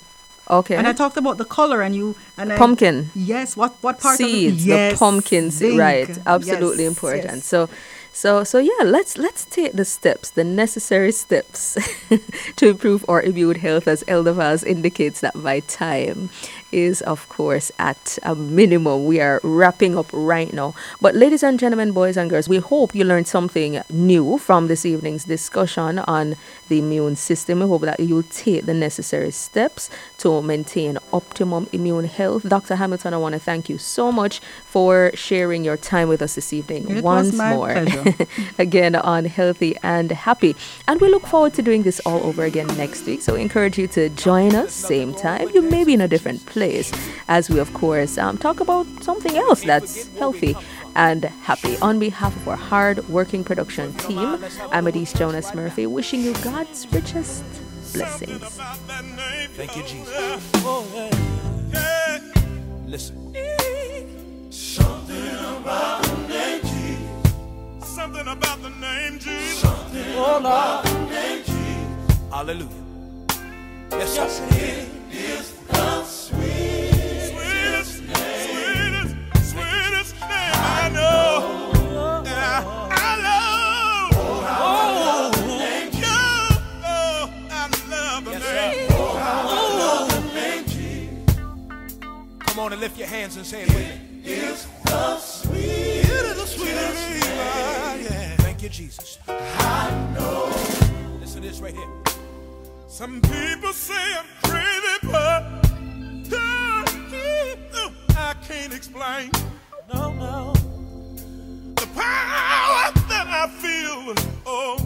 okay? 0.49 0.75
and 0.75 0.88
I 0.88 0.93
talked 0.93 1.17
about 1.17 1.38
the 1.38 1.45
color, 1.45 1.82
and 1.82 1.95
you 1.95 2.15
and 2.38 2.53
I, 2.53 2.58
pumpkin. 2.58 3.10
Yes, 3.15 3.56
what 3.56 3.75
what 3.82 3.99
part 3.99 4.17
seeds, 4.17 4.63
of 4.63 4.67
it? 4.67 4.71
Yes, 4.71 4.93
the 4.93 4.97
pumpkin 4.99 5.51
seed, 5.51 5.77
right? 5.79 6.10
Absolutely 6.25 6.84
Yes, 6.84 6.91
important. 6.91 7.36
yes. 7.36 7.45
So, 7.45 7.69
so, 8.12 8.43
so 8.43 8.60
yeah. 8.60 8.84
Let's 8.84 9.17
let's 9.17 9.45
take 9.45 9.73
the 9.73 9.86
steps, 9.86 10.32
the 10.32 10.43
necessary 10.43 11.12
steps, 11.12 11.77
to 12.58 12.67
improve 12.69 13.06
our 13.08 13.21
immune 13.21 13.56
health, 13.60 13.88
as 13.88 14.03
Elder 14.08 14.34
Vaz 14.34 14.63
indicates 14.63 15.21
that 15.21 15.34
by 15.41 15.62
time 15.62 16.29
is, 16.73 17.01
of 17.03 17.29
course, 17.29 17.71
at 17.79 18.17
a 18.23 18.36
minimum. 18.36 19.05
We 19.05 19.21
are 19.21 19.39
wrapping 19.43 19.97
up 19.97 20.07
right 20.12 20.51
now. 20.51 20.73
But, 20.99 21.15
ladies 21.15 21.43
and 21.43 21.59
gentlemen, 21.59 21.91
boys 21.91 22.17
and 22.17 22.29
girls, 22.29 22.49
we 22.49 22.57
hope 22.57 22.95
you 22.95 23.03
learned 23.03 23.27
something 23.27 23.81
new 23.89 24.38
from 24.38 24.67
this 24.67 24.86
evening's 24.86 25.23
discussion 25.25 25.99
on 25.99 26.36
the 26.69 26.79
immune 26.79 27.15
system. 27.15 27.59
We 27.59 27.67
hope 27.67 27.81
that 27.83 27.99
you'll 27.99 28.23
take 28.23 28.65
the 28.65 28.73
necessary 28.73 29.31
steps 29.31 29.89
to 30.17 30.41
maintain 30.41 30.97
optimum 31.12 31.67
immune 31.71 32.05
health. 32.05 32.47
Dr. 32.47 32.75
Hamilton, 32.75 33.13
I 33.13 33.17
want 33.17 33.33
to 33.33 33.39
thank 33.39 33.69
you 33.69 33.77
so 33.77 34.12
much 34.12 34.39
for 34.65 35.12
sharing 35.13 35.63
your 35.63 35.77
time 35.77 36.09
with 36.09 36.21
us 36.21 36.36
this 36.36 36.51
evening 36.51 36.89
It 36.89 37.03
once 37.03 37.33
more. 37.33 37.71
again 38.57 38.95
on 38.95 39.25
Healthy 39.25 39.77
and 39.83 40.12
Happy. 40.12 40.55
And 40.88 40.99
we 40.99 41.09
look 41.09 41.27
forward 41.27 41.53
to 41.55 41.62
doing 41.62 41.83
this 41.83 41.99
all 42.05 42.21
over 42.23 42.43
again 42.43 42.67
next 42.77 43.05
week. 43.05 43.21
So 43.21 43.36
we 43.36 43.41
encourage 43.41 43.77
you 43.77 43.88
to 43.89 44.09
join 44.09 44.55
us 44.55 44.73
same 44.73 45.13
time. 45.13 45.49
You 45.53 45.62
may 45.62 45.83
be 45.83 45.93
in 45.93 46.01
a 46.01 46.07
different 46.07 46.45
place 46.45 46.62
as 47.28 47.49
we, 47.49 47.60
of 47.60 47.73
course, 47.73 48.17
um, 48.17 48.38
talk 48.38 48.60
about 48.60 48.86
something 49.04 49.36
else 49.38 49.63
that's 49.63 50.08
healthy 50.17 50.56
and 50.95 51.26
happy. 51.26 51.78
On 51.82 51.99
behalf 51.99 52.36
of 52.36 52.47
our 52.47 52.56
hard 52.56 53.08
working 53.10 53.43
production 53.43 53.93
team, 53.95 54.43
I'm 54.71 54.88
Adise 54.88 55.13
Jonas 55.13 55.54
Murphy, 55.54 55.86
wishing 55.88 56.21
you 56.21 56.34
God's 56.43 56.88
richest 56.93 57.43
blessings. 57.93 58.60
Thank 59.56 59.76
you, 59.78 59.84
Jesus. 59.84 60.52
Oh, 60.63 60.86
yeah. 61.73 62.19
Listen. 62.88 63.36
Something 64.49 65.38
about 65.62 66.04
the 66.04 66.17
name 66.30 66.62
Jesus. 66.62 67.89
Something 67.89 68.28
about 68.28 68.62
the 68.62 68.69
name 68.69 69.19
Jesus. 69.19 69.63
oh, 70.15 70.39
Lord. 70.43 70.86
Hallelujah. 72.32 72.69
Yes, 73.91 74.15
yes 74.15 74.41
it 74.41 75.15
is. 75.15 75.52
On 92.63 92.71
and 92.71 92.80
lift 92.80 92.97
your 92.97 93.08
hands 93.08 93.36
and 93.36 93.45
say 93.45 93.63
it 93.63 93.67
with 93.67 93.78
me. 93.78 94.21
It's 94.23 94.65
the 94.86 95.17
sweet. 95.17 95.60
It 95.60 96.26
is 96.32 96.36
the 96.36 96.47
sweetest 96.47 97.10
name. 97.10 98.06
Yeah. 98.06 98.36
Thank 98.38 98.63
you, 98.63 98.69
Jesus. 98.69 99.19
I 99.28 99.91
know. 100.15 100.45
Listen 101.19 101.41
to 101.41 101.47
this 101.49 101.60
right 101.60 101.73
here. 101.73 101.89
Some 102.88 103.19
people 103.19 103.73
say 103.73 104.15
I'm 104.17 104.26
crazy, 104.43 104.97
but 105.12 105.43
I 108.15 108.34
can't 108.47 108.73
explain. 108.73 109.30
No, 109.93 110.13
no. 110.13 110.54
The 111.76 111.88
power 111.88 112.93
that 113.12 113.28
I 113.28 113.47
feel. 113.62 114.15
Oh, 114.45 114.78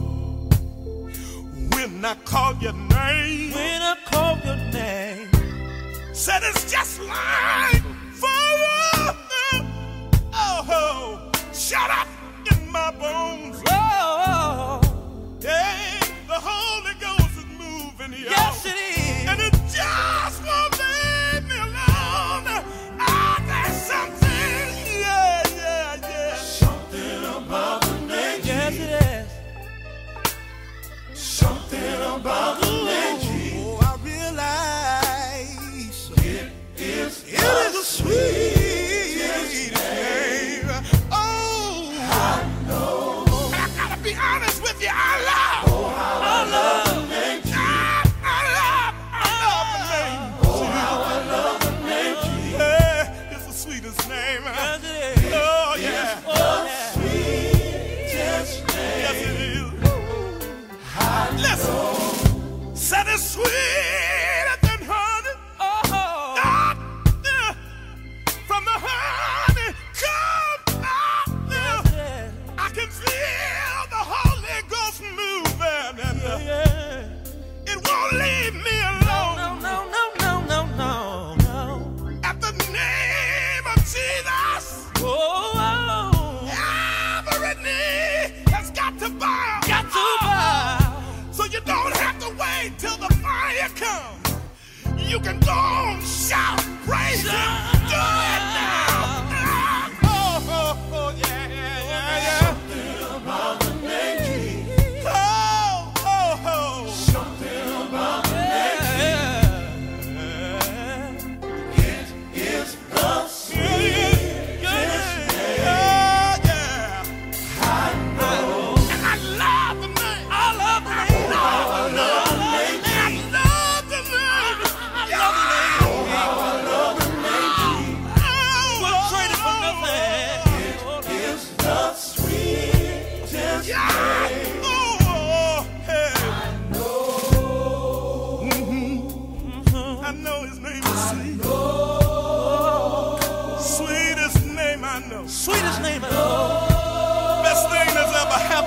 when 1.75 2.03
I 2.03 2.15
call 2.25 2.55
your 2.55 2.73
name. 2.73 3.53
When 3.53 3.81
I 3.83 3.95
call 4.09 4.37
your 4.39 4.55
name. 4.71 5.36
Said 6.17 6.41
it's 6.45 6.69
just 6.69 6.99
like 7.01 7.83
fire. 8.11 9.13
Oh, 10.33 10.65
oh, 10.67 11.31
shut 11.53 11.91
up 11.91 11.96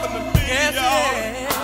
welcome 0.00 0.32
to 0.32 0.40
be 0.40 0.46
yes, 0.46 1.50
y'all. 1.50 1.59